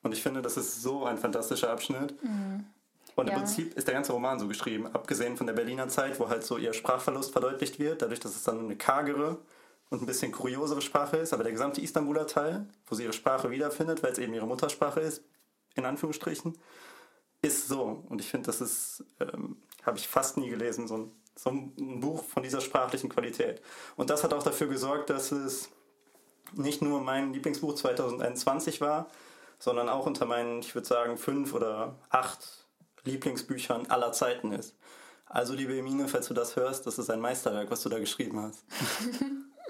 Und 0.07 0.13
ich 0.13 0.23
finde, 0.23 0.41
das 0.41 0.57
ist 0.57 0.83
so 0.83 1.05
ein 1.05 1.19
fantastischer 1.19 1.69
Abschnitt. 1.69 2.23
Mhm. 2.23 2.65
Und 3.17 3.27
im 3.27 3.33
ja. 3.33 3.39
Prinzip 3.39 3.75
ist 3.75 3.89
der 3.89 3.95
ganze 3.95 4.13
Roman 4.13 4.39
so 4.39 4.47
geschrieben, 4.47 4.87
abgesehen 4.87 5.37
von 5.37 5.49
der 5.49 5.55
Berliner 5.55 5.89
Zeit, 5.89 6.21
wo 6.21 6.29
halt 6.29 6.45
so 6.45 6.59
ihr 6.59 6.73
Sprachverlust 6.75 7.33
verdeutlicht 7.33 7.81
wird, 7.81 8.03
dadurch, 8.03 8.21
dass 8.21 8.37
es 8.37 8.45
dann 8.45 8.61
eine 8.61 8.77
kargere 8.77 9.39
und 9.91 10.03
ein 10.03 10.07
bisschen 10.07 10.31
kuriosere 10.31 10.81
Sprache 10.81 11.17
ist, 11.17 11.33
aber 11.33 11.43
der 11.43 11.51
gesamte 11.51 11.81
Istanbuler 11.81 12.29
Teil, 12.29 12.69
wo 12.87 12.95
sie 12.95 13.03
ihre 13.03 13.13
Sprache 13.13 13.51
wiederfindet, 13.51 14.05
weil 14.05 14.13
es 14.13 14.19
eben 14.19 14.33
ihre 14.33 14.47
Muttersprache 14.47 15.01
ist, 15.01 15.25
in 15.75 15.85
Anführungsstrichen, 15.85 16.57
ist 17.43 17.67
so. 17.67 18.05
Und 18.09 18.21
ich 18.21 18.31
finde, 18.31 18.47
das 18.47 18.61
ist, 18.61 19.05
ähm, 19.19 19.57
habe 19.85 19.99
ich 19.99 20.07
fast 20.07 20.37
nie 20.37 20.51
gelesen, 20.51 20.87
so 20.87 20.99
ein, 20.99 21.11
so 21.35 21.51
ein 21.51 21.99
Buch 21.99 22.23
von 22.23 22.45
dieser 22.45 22.61
sprachlichen 22.61 23.09
Qualität. 23.09 23.61
Und 23.97 24.09
das 24.11 24.23
hat 24.23 24.33
auch 24.33 24.45
dafür 24.45 24.69
gesorgt, 24.69 25.11
dass 25.11 25.33
es 25.33 25.69
nicht 26.53 26.81
nur 26.81 27.01
mein 27.01 27.33
Lieblingsbuch 27.33 27.75
2021 27.75 28.81
war, 28.81 29.11
sondern 29.59 29.89
auch 29.89 30.07
unter 30.07 30.27
meinen, 30.27 30.61
ich 30.61 30.75
würde 30.75 30.87
sagen, 30.87 31.17
fünf 31.17 31.55
oder 31.55 31.95
acht 32.11 32.67
Lieblingsbüchern 33.05 33.87
aller 33.87 34.13
Zeiten 34.13 34.53
ist. 34.53 34.75
Also, 35.27 35.55
liebe 35.55 35.77
Emine, 35.77 36.09
falls 36.09 36.29
du 36.29 36.35
das 36.35 36.57
hörst, 36.57 36.87
das 36.87 36.99
ist 36.99 37.11
ein 37.11 37.21
Meisterwerk, 37.21 37.71
was 37.71 37.83
du 37.83 37.89
da 37.89 37.99
geschrieben 37.99 38.41
hast. 38.41 38.65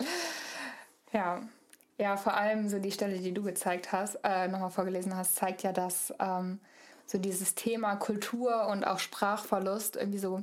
ja. 1.13 1.43
Ja, 1.99 2.19
vor 2.19 2.35
allem 2.35 2.69
so 2.69 2.79
die 2.79 2.93
Stelle, 2.93 3.19
die 3.19 3.33
du 3.33 3.43
gezeigt 3.43 3.91
hast, 3.91 4.19
äh, 4.23 4.49
nochmal 4.49 4.71
vorgelesen 4.71 5.17
hast, 5.17 5.35
zeigt 5.35 5.63
ja, 5.63 5.73
dass 5.73 6.13
ähm, 6.19 6.61
so 7.07 7.17
dieses 7.17 7.55
Thema 7.55 7.97
Kultur 7.97 8.67
und 8.67 8.87
auch 8.87 8.99
Sprachverlust 8.99 9.97
irgendwie 9.97 10.19
so 10.19 10.43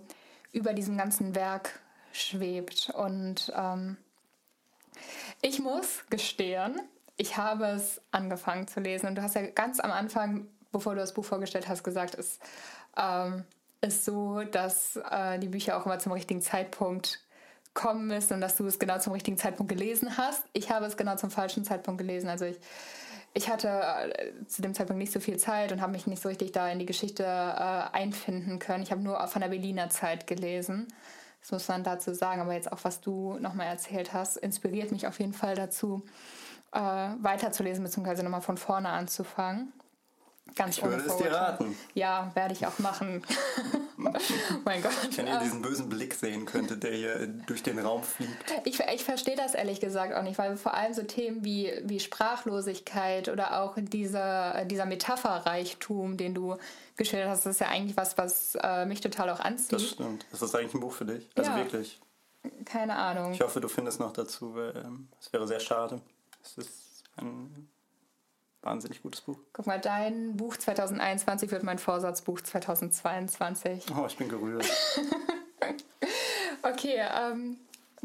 über 0.52 0.74
diesem 0.74 0.98
ganzen 0.98 1.36
Werk 1.36 1.80
schwebt. 2.12 2.92
Und 2.96 3.54
ähm, 3.56 3.98
ich 5.42 5.60
muss 5.60 6.06
gestehen, 6.10 6.80
ich 7.18 7.38
habe 7.38 7.66
es 7.66 8.02
angefangen 8.12 8.68
zu 8.68 8.80
lesen 8.80 9.08
und 9.08 9.16
du 9.16 9.22
hast 9.22 9.36
ja 9.36 9.46
ganz 9.48 9.80
am 9.80 9.92
Anfang, 9.92 10.48
bevor 10.72 10.96
du 10.96 11.02
das 11.02 11.14
Buch 11.14 11.26
vorgestellt 11.26 11.68
hast, 11.68 11.84
gesagt, 11.84 12.16
es 12.16 12.40
ähm, 12.98 13.44
ist 13.82 14.06
so, 14.06 14.44
dass 14.44 14.98
äh, 15.12 15.40
die 15.40 15.50
Bücher 15.50 15.78
auch 15.78 15.86
immer 15.86 16.00
zum 16.00 16.12
richtigen 16.12 16.42
Zeitpunkt 16.42 17.20
kommen 17.74 18.08
müssen 18.08 18.36
und 18.36 18.42
dass 18.42 18.56
du 18.56 18.66
es 18.66 18.80
genau 18.80 19.00
zum 19.00 19.14
richtigen 19.14 19.38
Zeitpunkt 19.38 19.72
gelesen 19.72 20.18
hast. 20.18 20.44
Ich 20.54 20.72
habe 20.72 20.86
es 20.86 20.98
genau 20.98 21.16
zum 21.16 21.32
falschen 21.32 21.64
Zeitpunkt 21.64 22.00
gelesen. 22.00 22.30
Also 22.30 22.46
ich, 22.46 22.60
ich 23.34 23.50
hatte 23.50 23.68
äh, 23.68 24.46
zu 24.48 24.62
dem 24.62 24.74
Zeitpunkt 24.74 25.00
nicht 25.00 25.12
so 25.12 25.20
viel 25.20 25.38
Zeit 25.38 25.72
und 25.72 25.82
habe 25.82 25.92
mich 25.92 26.08
nicht 26.08 26.22
so 26.22 26.30
richtig 26.30 26.52
da 26.52 26.70
in 26.70 26.80
die 26.80 26.86
Geschichte 26.86 27.24
äh, 27.24 27.96
einfinden 27.96 28.60
können. 28.60 28.84
Ich 28.84 28.92
habe 28.92 29.02
nur 29.02 29.26
von 29.28 29.42
der 29.42 29.50
Berliner 29.50 29.90
Zeit 29.90 30.28
gelesen. 30.28 30.88
Das 31.42 31.52
muss 31.52 31.68
man 31.68 31.84
dazu 31.84 32.14
sagen. 32.14 32.42
Aber 32.42 32.54
jetzt 32.54 32.72
auch, 32.72 32.80
was 32.84 33.02
du 33.02 33.38
nochmal 33.40 33.68
erzählt 33.68 34.14
hast, 34.14 34.38
inspiriert 34.38 34.92
mich 34.92 35.08
auf 35.08 35.20
jeden 35.20 35.34
Fall 35.34 35.56
dazu, 35.56 36.04
äh, 36.74 36.80
weiterzulesen, 37.24 37.84
beziehungsweise 37.84 38.24
nochmal 38.24 38.42
von 38.42 38.58
vorne 38.58 38.90
anzufangen. 38.90 39.74
Ganz 40.56 40.78
ich 40.78 40.84
würde 40.84 41.04
es 41.04 41.18
dir 41.18 41.32
raten. 41.32 41.76
Ja, 41.94 42.30
werde 42.36 42.54
ich 42.54 42.68
auch 42.68 42.78
machen. 42.78 43.24
mein 44.66 44.84
Gott. 44.84 44.92
Wenn 45.16 45.26
ihr 45.26 45.40
diesen 45.40 45.62
bösen 45.62 45.90
Blick 45.90 46.14
sehen 46.14 46.46
könntet, 46.46 46.84
der 46.84 46.92
hier 46.92 47.28
durch 47.48 47.64
den 47.64 47.80
Raum 47.80 48.04
fliegt. 48.04 48.54
Ich, 48.66 48.80
ich 48.80 49.04
verstehe 49.04 49.36
das 49.36 49.56
ehrlich 49.56 49.80
gesagt 49.80 50.14
auch 50.14 50.22
nicht, 50.22 50.38
weil 50.38 50.58
vor 50.58 50.74
allem 50.74 50.94
so 50.94 51.04
Themen 51.04 51.44
wie, 51.46 51.72
wie 51.84 52.00
Sprachlosigkeit 52.00 53.30
oder 53.30 53.62
auch 53.62 53.76
dieser, 53.78 54.66
dieser 54.66 54.86
Metapherreichtum, 54.86 56.18
den 56.18 56.36
du 56.36 56.58
geschildert 56.98 57.30
hast, 57.30 57.46
das 57.46 57.56
ist 57.56 57.62
ja 57.62 57.70
eigentlich 57.70 57.98
was, 57.98 58.18
was 58.18 58.56
äh, 58.62 58.86
mich 58.86 59.02
total 59.02 59.30
auch 59.30 59.40
anzieht. 59.40 59.74
Das 59.74 59.90
stimmt. 59.90 60.26
Das 60.32 60.42
ist 60.42 60.54
eigentlich 60.54 60.74
ein 60.74 60.82
Buch 60.82 60.94
für 60.94 61.06
dich. 61.06 61.30
Also 61.36 61.52
ja. 61.52 61.58
wirklich. 61.58 62.00
Keine 62.66 62.96
Ahnung. 62.98 63.32
Ich 63.32 63.42
hoffe, 63.42 63.62
du 63.62 63.70
findest 63.70 64.02
noch 64.02 64.12
dazu, 64.12 64.54
weil 64.56 64.76
ähm, 64.76 65.08
es 65.20 65.32
wäre 65.32 65.48
sehr 65.48 65.62
schade. 65.62 66.02
Es 66.44 66.58
ist 66.58 67.04
ein 67.16 67.70
wahnsinnig 68.62 69.02
gutes 69.02 69.22
Buch. 69.22 69.38
Guck 69.54 69.68
mal, 69.68 69.80
dein 69.80 70.36
Buch 70.38 70.58
2021 70.58 71.52
wird 71.52 71.64
mein 71.64 71.80
Vorsatzbuch 71.80 72.42
2022. 72.42 73.86
Oh, 73.96 74.06
ich 74.08 74.18
bin 74.18 74.30
gerührt. 74.30 74.66
okay, 76.64 77.02
ähm, 77.14 77.58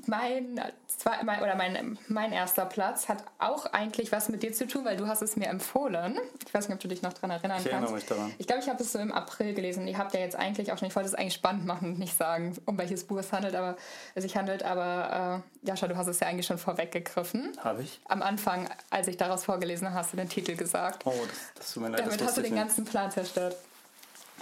mein, 0.09 0.61
zwei, 0.87 1.23
mein, 1.23 1.43
oder 1.43 1.55
mein, 1.55 1.99
mein 2.09 2.33
erster 2.33 2.65
Platz 2.65 3.09
hat 3.09 3.25
auch 3.39 3.67
eigentlich 3.67 4.11
was 4.11 4.29
mit 4.29 4.43
dir 4.43 4.53
zu 4.53 4.67
tun, 4.67 4.85
weil 4.85 4.97
du 4.97 5.07
hast 5.07 5.23
es 5.23 5.37
mir 5.37 5.49
empfohlen. 5.49 6.19
Ich 6.47 6.53
weiß 6.53 6.69
nicht, 6.69 6.75
ob 6.75 6.81
du 6.81 6.89
dich 6.89 7.03
noch 7.03 7.13
daran 7.13 7.31
erinnern 7.31 7.59
ich 7.63 7.65
kannst. 7.65 7.67
Ich 7.67 7.73
erinnere 7.73 7.93
mich 7.93 8.07
daran. 8.07 8.35
Ich 8.39 8.47
glaube, 8.47 8.63
ich 8.63 8.69
habe 8.69 8.83
es 8.83 8.93
so 8.93 8.99
im 8.99 9.13
April 9.13 9.55
gelesen. 9.55 9.87
Ihr 9.87 9.99
habt 9.99 10.15
ja 10.15 10.21
jetzt 10.21 10.37
eigentlich 10.37 10.73
auch 10.73 10.79
schon, 10.79 10.89
ich 10.89 10.97
wollte 10.97 11.09
es 11.09 11.15
eigentlich 11.15 11.35
spannend 11.35 11.67
machen 11.67 11.93
und 11.93 11.99
nicht 11.99 12.17
sagen, 12.17 12.57
um 12.67 12.79
welches 12.79 13.05
Buch 13.05 13.19
es 13.19 13.33
handelt, 13.33 13.55
aber 13.55 13.77
es 14.15 14.23
sich 14.23 14.37
handelt, 14.37 14.63
aber 14.63 15.43
äh, 15.63 15.67
Jascha, 15.69 15.87
du 15.87 15.97
hast 15.97 16.07
es 16.07 16.21
ja 16.21 16.29
eigentlich 16.29 16.47
schon 16.47 16.59
vorweggegriffen. 16.59 17.57
Habe 17.63 17.83
ich? 17.83 18.01
Am 18.07 18.23
Anfang, 18.23 18.69
als 18.91 19.09
ich 19.09 19.17
daraus 19.17 19.45
vorgelesen 19.45 19.89
habe, 19.89 19.99
hast 19.99 20.13
du 20.13 20.17
den 20.17 20.29
Titel 20.29 20.57
gesagt. 20.57 21.05
Oh, 21.05 21.13
das, 21.29 21.39
das 21.55 21.75
tut 21.75 21.83
mir 21.83 21.91
leid. 21.91 22.01
Damit 22.01 22.23
hast 22.23 22.37
du 22.37 22.43
den 22.43 22.55
ganzen 22.55 22.85
Plan 22.85 23.11
zerstört. 23.11 23.57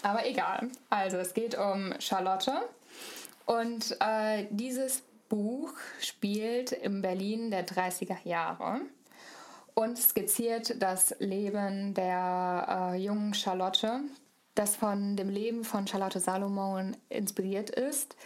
Aber 0.02 0.26
egal. 0.26 0.68
Also, 0.90 1.16
es 1.16 1.34
geht 1.34 1.56
um 1.58 1.94
Charlotte. 1.98 2.52
Und 3.46 3.96
äh, 4.00 4.46
dieses 4.50 5.02
Buch 5.28 5.72
spielt 6.00 6.72
im 6.72 7.02
Berlin 7.02 7.50
der 7.50 7.66
30er 7.66 8.18
Jahre 8.24 8.80
und 9.74 9.98
skizziert 9.98 10.80
das 10.80 11.14
Leben 11.18 11.94
der 11.94 12.92
äh, 12.94 12.96
jungen 12.96 13.34
Charlotte, 13.34 14.00
das 14.54 14.76
von 14.76 15.16
dem 15.16 15.28
Leben 15.28 15.64
von 15.64 15.86
Charlotte 15.86 16.20
Salomon 16.20 16.96
inspiriert 17.08 17.70
ist. 17.70 18.16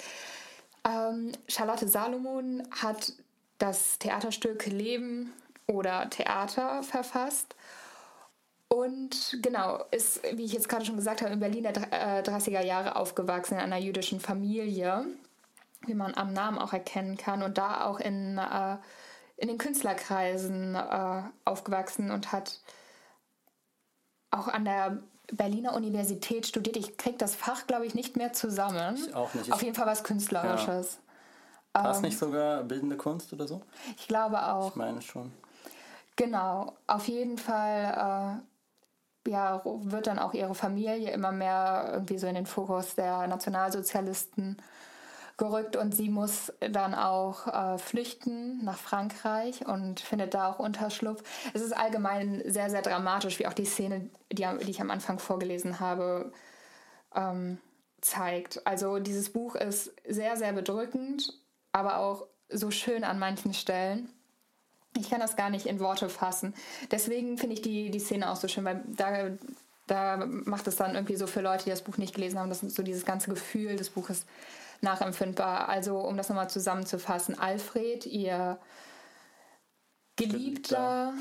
Ähm, 0.85 1.33
Charlotte 1.49 1.89
Salomon 1.89 2.63
hat 2.71 3.13
das 3.59 3.99
Theaterstück 3.99 4.67
Leben 4.67 5.33
oder 5.67 6.09
Theater 6.11 6.83
verfasst 6.83 7.55
und 8.73 9.39
genau, 9.43 9.85
ist, 9.91 10.23
wie 10.35 10.45
ich 10.45 10.53
jetzt 10.53 10.69
gerade 10.69 10.85
schon 10.85 10.97
gesagt 10.97 11.23
habe, 11.23 11.33
in 11.33 11.41
Berlin 11.41 11.65
der 11.65 11.75
30er 11.75 12.61
äh, 12.61 12.67
Jahre 12.67 12.95
aufgewachsen 12.95 13.55
in 13.55 13.61
einer 13.61 13.79
jüdischen 13.79 14.21
Familie 14.21 15.07
wie 15.87 15.95
man 15.95 16.15
am 16.15 16.33
Namen 16.33 16.59
auch 16.59 16.73
erkennen 16.73 17.17
kann 17.17 17.43
und 17.43 17.59
da 17.59 17.85
auch 17.85 18.01
in, 18.01 18.39
äh, 18.39 18.77
in 19.37 19.49
den 19.49 19.59
Künstlerkreisen 19.59 20.75
äh, 20.75 21.23
aufgewachsen 21.45 22.11
und 22.11 22.33
hat 22.33 22.61
auch 24.31 24.49
an 24.49 24.65
der 24.65 24.99
Berliner 25.33 25.75
Universität 25.75 26.47
studiert. 26.47 26.77
Ich 26.77 26.97
kriege 26.97 27.17
das 27.17 27.35
Fach, 27.35 27.67
glaube 27.67 27.87
ich, 27.87 27.95
nicht 27.95 28.17
mehr 28.17 28.33
zusammen. 28.33 28.97
Ich 28.97 29.15
auch 29.15 29.33
nicht. 29.35 29.53
Auf 29.53 29.63
jeden 29.63 29.75
Fall 29.75 29.87
was 29.87 30.05
Künstlerisches. 30.05 30.99
Ja. 31.75 31.85
War 31.85 31.91
es 31.93 31.99
ähm, 31.99 32.03
nicht 32.03 32.19
sogar 32.19 32.65
bildende 32.65 32.97
Kunst 32.97 33.33
oder 33.33 33.47
so? 33.47 33.63
Ich 33.97 34.09
glaube 34.09 34.45
auch. 34.45 34.71
Ich 34.71 34.77
meine 34.77 35.01
schon. 35.03 35.33
Genau, 36.17 36.75
auf 36.87 37.09
jeden 37.09 37.39
Fall 37.39 38.43
äh, 39.27 39.31
ja, 39.31 39.63
wird 39.65 40.07
dann 40.07 40.19
auch 40.19 40.35
ihre 40.35 40.55
Familie 40.55 41.11
immer 41.11 41.33
mehr 41.33 41.91
irgendwie 41.93 42.19
so 42.19 42.27
in 42.27 42.35
den 42.35 42.47
Fokus 42.47 42.95
der 42.95 43.27
Nationalsozialisten 43.27 44.57
gerückt 45.41 45.75
und 45.75 45.95
sie 45.95 46.11
muss 46.11 46.53
dann 46.61 46.95
auch 46.95 47.47
äh, 47.47 47.79
flüchten 47.79 48.63
nach 48.63 48.79
Frankreich 48.79 49.67
und 49.67 49.99
findet 49.99 50.35
da 50.35 50.51
auch 50.51 50.59
Unterschlupf. 50.59 51.23
Es 51.55 51.63
ist 51.63 51.73
allgemein 51.73 52.43
sehr, 52.45 52.69
sehr 52.69 52.83
dramatisch, 52.83 53.39
wie 53.39 53.47
auch 53.47 53.55
die 53.55 53.65
Szene, 53.65 54.11
die, 54.31 54.47
die 54.63 54.71
ich 54.71 54.83
am 54.83 54.91
Anfang 54.91 55.19
vorgelesen 55.19 55.81
habe, 55.81 56.31
ähm, 57.15 57.59
zeigt. 58.03 58.67
Also 58.67 58.99
dieses 58.99 59.33
Buch 59.33 59.55
ist 59.57 59.95
sehr, 60.07 60.37
sehr 60.37 60.53
bedrückend, 60.53 61.33
aber 61.73 61.99
auch 61.99 62.27
so 62.51 62.71
schön 62.71 63.03
an 63.03 63.19
manchen 63.19 63.55
Stellen. 63.55 64.11
ich 64.99 65.09
kann 65.09 65.21
das 65.21 65.37
gar 65.37 65.49
nicht 65.49 65.67
in 65.67 65.81
Worte 65.81 66.11
fassen. 66.11 66.53
Deswegen 66.91 67.39
finde 67.39 67.55
ich 67.55 67.63
die, 67.63 67.91
die 67.91 68.01
Szene 68.01 68.31
auch 68.31 68.37
so 68.37 68.47
schön, 68.47 68.65
weil 68.67 68.85
da, 68.89 69.31
da 69.87 70.27
macht 70.27 70.67
es 70.67 70.77
dann 70.77 70.95
irgendwie 70.95 71.17
so 71.17 71.27
für 71.27 71.41
Leute, 71.41 71.65
die 71.65 71.71
das 71.71 71.83
Buch 71.83 71.97
nicht 71.97 72.15
gelesen 72.15 72.39
haben, 72.39 72.51
das 72.51 72.63
ist 72.63 72.77
so 72.77 72.83
dieses 72.83 73.07
ganze 73.07 73.31
Gefühl 73.31 73.77
des 73.77 73.89
Buches 73.89 74.27
nachempfindbar. 74.81 75.69
Also, 75.69 75.99
um 75.99 76.17
das 76.17 76.29
nochmal 76.29 76.51
zusammenzufassen, 76.51 77.39
Alfred, 77.39 78.07
ihr 78.07 78.59
Geliebter, 80.17 81.15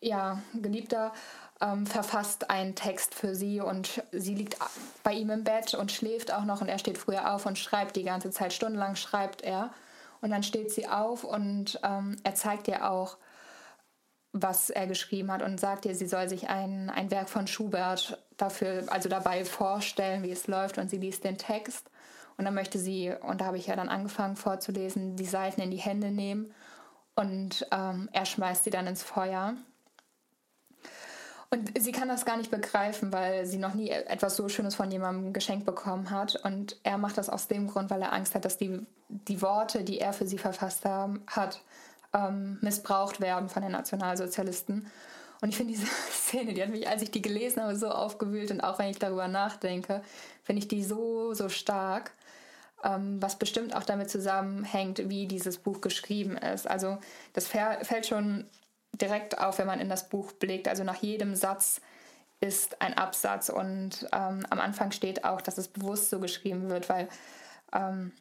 ja, 0.00 0.42
Geliebter, 0.54 1.12
ähm, 1.60 1.86
verfasst 1.86 2.50
einen 2.50 2.74
Text 2.74 3.14
für 3.14 3.34
sie 3.34 3.60
und 3.60 4.02
sie 4.12 4.34
liegt 4.34 4.56
bei 5.02 5.12
ihm 5.14 5.30
im 5.30 5.44
Bett 5.44 5.74
und 5.74 5.90
schläft 5.90 6.32
auch 6.32 6.44
noch 6.44 6.60
und 6.60 6.68
er 6.68 6.78
steht 6.78 6.98
früher 6.98 7.34
auf 7.34 7.46
und 7.46 7.58
schreibt 7.58 7.96
die 7.96 8.04
ganze 8.04 8.30
Zeit, 8.30 8.52
stundenlang 8.52 8.96
schreibt 8.96 9.42
er. 9.42 9.70
Und 10.20 10.30
dann 10.30 10.42
steht 10.42 10.72
sie 10.72 10.88
auf 10.88 11.24
und 11.24 11.78
ähm, 11.82 12.16
er 12.24 12.34
zeigt 12.34 12.68
ihr 12.68 12.90
auch, 12.90 13.16
was 14.32 14.70
er 14.70 14.86
geschrieben 14.86 15.30
hat 15.30 15.42
und 15.42 15.58
sagt 15.58 15.86
ihr, 15.86 15.94
sie 15.94 16.06
soll 16.06 16.28
sich 16.28 16.48
ein, 16.48 16.90
ein 16.90 17.10
Werk 17.10 17.28
von 17.28 17.46
Schubert 17.46 18.18
dafür, 18.36 18.84
also 18.88 19.08
dabei 19.08 19.44
vorstellen, 19.44 20.22
wie 20.22 20.30
es 20.30 20.46
läuft 20.46 20.78
und 20.78 20.90
sie 20.90 20.98
liest 20.98 21.24
den 21.24 21.38
Text 21.38 21.90
und 22.38 22.44
dann 22.44 22.54
möchte 22.54 22.78
sie, 22.78 23.12
und 23.22 23.40
da 23.40 23.46
habe 23.46 23.58
ich 23.58 23.66
ja 23.66 23.76
dann 23.76 23.88
angefangen 23.88 24.36
vorzulesen, 24.36 25.16
die 25.16 25.24
Seiten 25.24 25.60
in 25.60 25.70
die 25.70 25.76
Hände 25.76 26.10
nehmen 26.10 26.52
und 27.14 27.66
ähm, 27.72 28.08
er 28.12 28.26
schmeißt 28.26 28.64
sie 28.64 28.70
dann 28.70 28.86
ins 28.86 29.02
Feuer. 29.02 29.54
Und 31.48 31.80
sie 31.80 31.92
kann 31.92 32.08
das 32.08 32.26
gar 32.26 32.36
nicht 32.36 32.50
begreifen, 32.50 33.12
weil 33.12 33.46
sie 33.46 33.56
noch 33.56 33.72
nie 33.72 33.88
etwas 33.88 34.36
so 34.36 34.48
Schönes 34.48 34.74
von 34.74 34.90
jemandem 34.90 35.32
geschenkt 35.32 35.64
bekommen 35.64 36.10
hat. 36.10 36.36
Und 36.44 36.78
er 36.82 36.98
macht 36.98 37.16
das 37.16 37.30
aus 37.30 37.46
dem 37.48 37.68
Grund, 37.68 37.88
weil 37.88 38.02
er 38.02 38.12
Angst 38.12 38.34
hat, 38.34 38.44
dass 38.44 38.58
die, 38.58 38.84
die 39.08 39.40
Worte, 39.40 39.84
die 39.84 40.00
er 40.00 40.12
für 40.12 40.26
sie 40.26 40.38
verfasst 40.38 40.84
haben, 40.84 41.22
hat, 41.28 41.62
ähm, 42.12 42.58
missbraucht 42.60 43.20
werden 43.20 43.48
von 43.48 43.62
den 43.62 43.72
Nationalsozialisten. 43.72 44.90
Und 45.40 45.48
ich 45.48 45.56
finde 45.56 45.74
diese 45.74 45.86
Szene, 46.10 46.52
die 46.52 46.62
hat 46.62 46.70
mich, 46.70 46.88
als 46.88 47.02
ich 47.02 47.12
die 47.12 47.22
gelesen 47.22 47.62
habe, 47.62 47.76
so 47.76 47.88
aufgewühlt. 47.88 48.50
Und 48.50 48.60
auch 48.60 48.78
wenn 48.78 48.90
ich 48.90 48.98
darüber 48.98 49.28
nachdenke, 49.28 50.02
finde 50.42 50.60
ich 50.60 50.68
die 50.68 50.82
so, 50.82 51.32
so 51.32 51.48
stark. 51.48 52.10
Ähm, 52.86 53.20
was 53.20 53.36
bestimmt 53.36 53.74
auch 53.74 53.82
damit 53.82 54.10
zusammenhängt, 54.10 55.08
wie 55.08 55.26
dieses 55.26 55.58
Buch 55.58 55.80
geschrieben 55.80 56.36
ist. 56.36 56.70
Also 56.70 56.98
das 57.32 57.48
fällt 57.48 58.06
schon 58.06 58.46
direkt 58.92 59.38
auf, 59.38 59.58
wenn 59.58 59.66
man 59.66 59.80
in 59.80 59.88
das 59.88 60.08
Buch 60.08 60.30
blickt. 60.32 60.68
Also 60.68 60.84
nach 60.84 61.02
jedem 61.02 61.34
Satz 61.34 61.80
ist 62.40 62.80
ein 62.80 62.94
Absatz 62.94 63.48
und 63.48 64.06
ähm, 64.12 64.46
am 64.50 64.60
Anfang 64.60 64.92
steht 64.92 65.24
auch, 65.24 65.40
dass 65.40 65.58
es 65.58 65.66
bewusst 65.66 66.10
so 66.10 66.20
geschrieben 66.20 66.70
wird, 66.70 66.88
weil 66.88 67.08
ähm, 67.72 68.12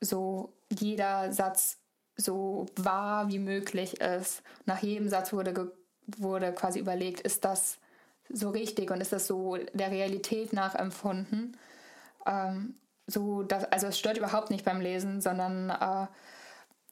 so 0.00 0.52
jeder 0.70 1.32
Satz 1.32 1.78
so 2.14 2.66
wahr 2.76 3.28
wie 3.28 3.40
möglich 3.40 4.00
ist. 4.00 4.42
Nach 4.64 4.80
jedem 4.80 5.08
Satz 5.08 5.32
wurde, 5.32 5.72
wurde 6.06 6.52
quasi 6.52 6.78
überlegt, 6.78 7.20
ist 7.20 7.44
das 7.44 7.78
so 8.28 8.50
richtig 8.50 8.92
und 8.92 9.00
ist 9.00 9.12
das 9.12 9.26
so 9.26 9.56
der 9.72 9.90
Realität 9.90 10.52
nachempfunden. 10.52 11.56
Ähm, 12.26 12.76
so, 13.08 13.42
dass, 13.42 13.64
also 13.64 13.88
es 13.88 13.98
stört 13.98 14.18
überhaupt 14.18 14.50
nicht 14.50 14.64
beim 14.64 14.80
Lesen, 14.80 15.20
sondern 15.20 15.70
äh, 15.70 16.06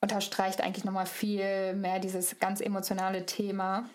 unterstreicht 0.00 0.62
eigentlich 0.62 0.84
nochmal 0.84 1.06
viel 1.06 1.74
mehr 1.74 1.98
dieses 2.00 2.38
ganz 2.40 2.60
emotionale 2.60 3.26
Thema. 3.26 3.88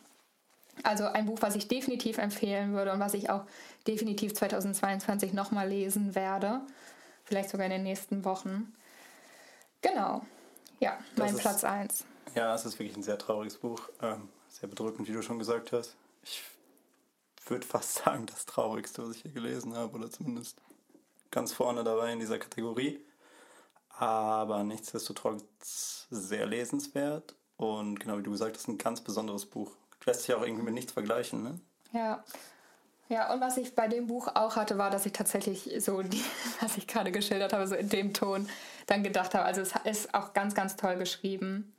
Also 0.84 1.06
ein 1.06 1.26
Buch, 1.26 1.40
was 1.42 1.56
ich 1.56 1.68
definitiv 1.68 2.18
empfehlen 2.20 2.74
würde 2.74 2.94
und 2.94 3.00
was 3.00 3.16
ich 3.16 3.30
auch 3.30 3.44
definitiv 3.88 4.34
2022 4.36 5.34
nochmal 5.34 5.68
lesen 5.68 6.16
werde. 6.16 6.62
Vielleicht 7.26 7.50
sogar 7.50 7.66
in 7.66 7.72
den 7.72 7.84
nächsten 7.84 8.24
Wochen. 8.24 8.74
Genau. 9.82 10.22
Ja, 10.80 10.98
mein 11.16 11.34
ist, 11.34 11.42
Platz 11.42 11.64
1. 11.64 12.06
Ja, 12.36 12.54
es 12.54 12.66
ist 12.66 12.80
wirklich 12.80 12.96
ein 12.96 13.04
sehr 13.04 13.18
trauriges 13.18 13.58
Buch. 13.58 13.90
Ähm, 14.02 14.30
sehr 14.50 14.70
bedrückend, 14.70 15.08
wie 15.08 15.14
du 15.14 15.22
schon 15.22 15.40
gesagt 15.40 15.72
hast. 15.72 15.96
Ich 16.24 16.44
würde 17.48 17.66
fast 17.66 17.96
sagen, 18.06 18.28
das 18.28 18.46
traurigste, 18.46 19.08
was 19.08 19.16
ich 19.16 19.24
hier 19.24 19.32
gelesen 19.32 19.76
habe, 19.76 19.96
oder 19.96 20.10
zumindest 20.10 20.62
ganz 21.32 21.54
vorne 21.54 21.84
dabei 21.84 22.14
in 22.14 22.20
dieser 22.20 22.38
Kategorie. 22.38 23.00
Aber 23.98 24.64
nichtsdestotrotz 24.64 26.08
sehr 26.10 26.46
lesenswert 26.46 27.36
und 27.58 28.00
genau 28.00 28.18
wie 28.18 28.24
du 28.24 28.32
gesagt 28.32 28.58
hast, 28.58 28.68
ein 28.68 28.78
ganz 28.78 29.02
besonderes 29.02 29.46
Buch. 29.46 29.72
Lässt 30.06 30.24
sich 30.24 30.34
auch 30.34 30.42
irgendwie 30.42 30.64
mit 30.64 30.74
nichts 30.74 30.92
vergleichen, 30.92 31.44
ne? 31.44 31.60
Ja. 31.94 32.24
Ja, 33.08 33.34
und 33.34 33.42
was 33.42 33.58
ich 33.58 33.76
bei 33.76 33.90
dem 33.90 34.08
Buch 34.08 34.30
auch 34.36 34.56
hatte, 34.56 34.78
war, 34.78 34.90
dass 34.90 35.06
ich 35.06 35.12
tatsächlich 35.12 35.70
so, 35.80 36.02
die, 36.02 36.24
was 36.62 36.78
ich 36.78 36.88
gerade 36.88 37.12
geschildert 37.12 37.52
habe, 37.52 37.68
so 37.68 37.76
in 37.76 37.90
dem 37.90 38.14
Ton 38.14 38.48
dann 38.88 39.04
gedacht 39.04 39.34
habe. 39.34 39.46
Also 39.46 39.62
es 39.62 39.74
ist 39.84 40.14
auch 40.14 40.34
ganz, 40.34 40.56
ganz 40.56 40.78
toll 40.78 40.96
geschrieben. 40.96 41.74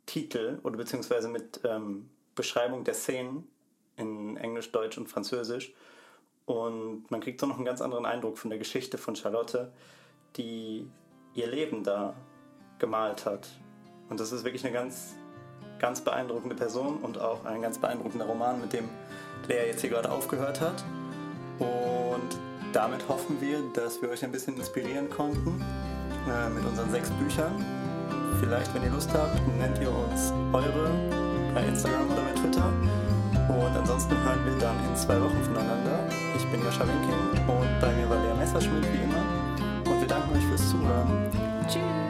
Titel 0.06 0.60
oder 0.64 0.78
beziehungsweise 0.78 1.28
mit 1.28 1.60
ähm, 1.64 2.10
Beschreibung 2.40 2.86
der 2.86 2.94
Szenen 2.94 3.50
in 3.98 4.38
Englisch, 4.38 4.72
Deutsch 4.72 4.98
und 4.98 5.10
Französisch. 5.10 5.74
Und 6.46 7.12
man 7.12 7.20
kriegt 7.20 7.42
so 7.42 7.46
noch 7.46 7.58
einen 7.58 7.66
ganz 7.66 7.82
anderen 7.82 8.06
Eindruck 8.06 8.38
von 8.38 8.50
der 8.50 8.58
Geschichte 8.58 8.98
von 8.98 9.14
Charlotte, 9.18 9.74
die 10.38 10.90
ihr 11.34 11.48
Leben 11.48 11.84
da 11.84 12.16
gemalt 12.80 13.26
hat. 13.26 13.50
Und 14.10 14.22
das 14.22 14.32
ist 14.32 14.46
wirklich 14.46 14.64
eine 14.64 14.74
ganz, 14.74 15.16
ganz 15.80 16.00
beeindruckende 16.00 16.56
Person 16.56 17.00
und 17.00 17.20
auch 17.20 17.44
ein 17.44 17.62
ganz 17.62 17.78
beeindruckender 17.78 18.26
Roman, 18.26 18.62
mit 18.62 18.72
dem 18.72 18.88
Lea 19.50 19.68
jetzt 19.68 19.82
hier 19.82 19.90
gerade 19.90 20.10
aufgehört 20.10 20.62
hat. 20.62 20.82
Und 21.60 22.40
damit 22.72 23.06
hoffen 23.10 23.42
wir, 23.42 23.62
dass 23.74 24.02
wir 24.02 24.10
euch 24.10 24.24
ein 24.24 24.32
bisschen 24.32 24.56
inspirieren 24.56 25.10
konnten 25.10 25.62
äh, 26.30 26.50
mit 26.50 26.64
unseren 26.66 26.90
sechs 26.90 27.10
Büchern. 27.12 27.54
Vielleicht, 28.40 28.74
wenn 28.74 28.84
ihr 28.84 28.92
Lust 28.92 29.14
habt, 29.14 29.46
nennt 29.58 29.78
ihr 29.82 29.92
uns 29.92 30.32
eure 30.54 31.29
bei 31.54 31.64
Instagram 31.64 32.10
oder 32.12 32.22
bei 32.22 32.34
Twitter. 32.40 32.66
Und 33.50 33.78
ansonsten 33.78 34.16
hören 34.24 34.46
wir 34.46 34.58
dann 34.60 34.76
in 34.88 34.96
zwei 34.96 35.20
Wochen 35.22 35.42
voneinander. 35.44 36.08
Ich 36.38 36.46
bin 36.52 36.62
Joscha 36.64 36.86
Winking 36.88 37.48
und 37.48 37.82
bei 37.82 37.92
mir 37.94 38.10
war 38.10 38.18
Lea 38.18 38.34
Messerschmidt 38.38 38.86
wie 38.94 39.04
immer. 39.04 39.92
Und 39.92 40.00
wir 40.00 40.08
danken 40.08 40.36
euch 40.36 40.46
fürs 40.46 40.70
Zuhören. 40.70 41.30
Tschüss. 41.68 42.09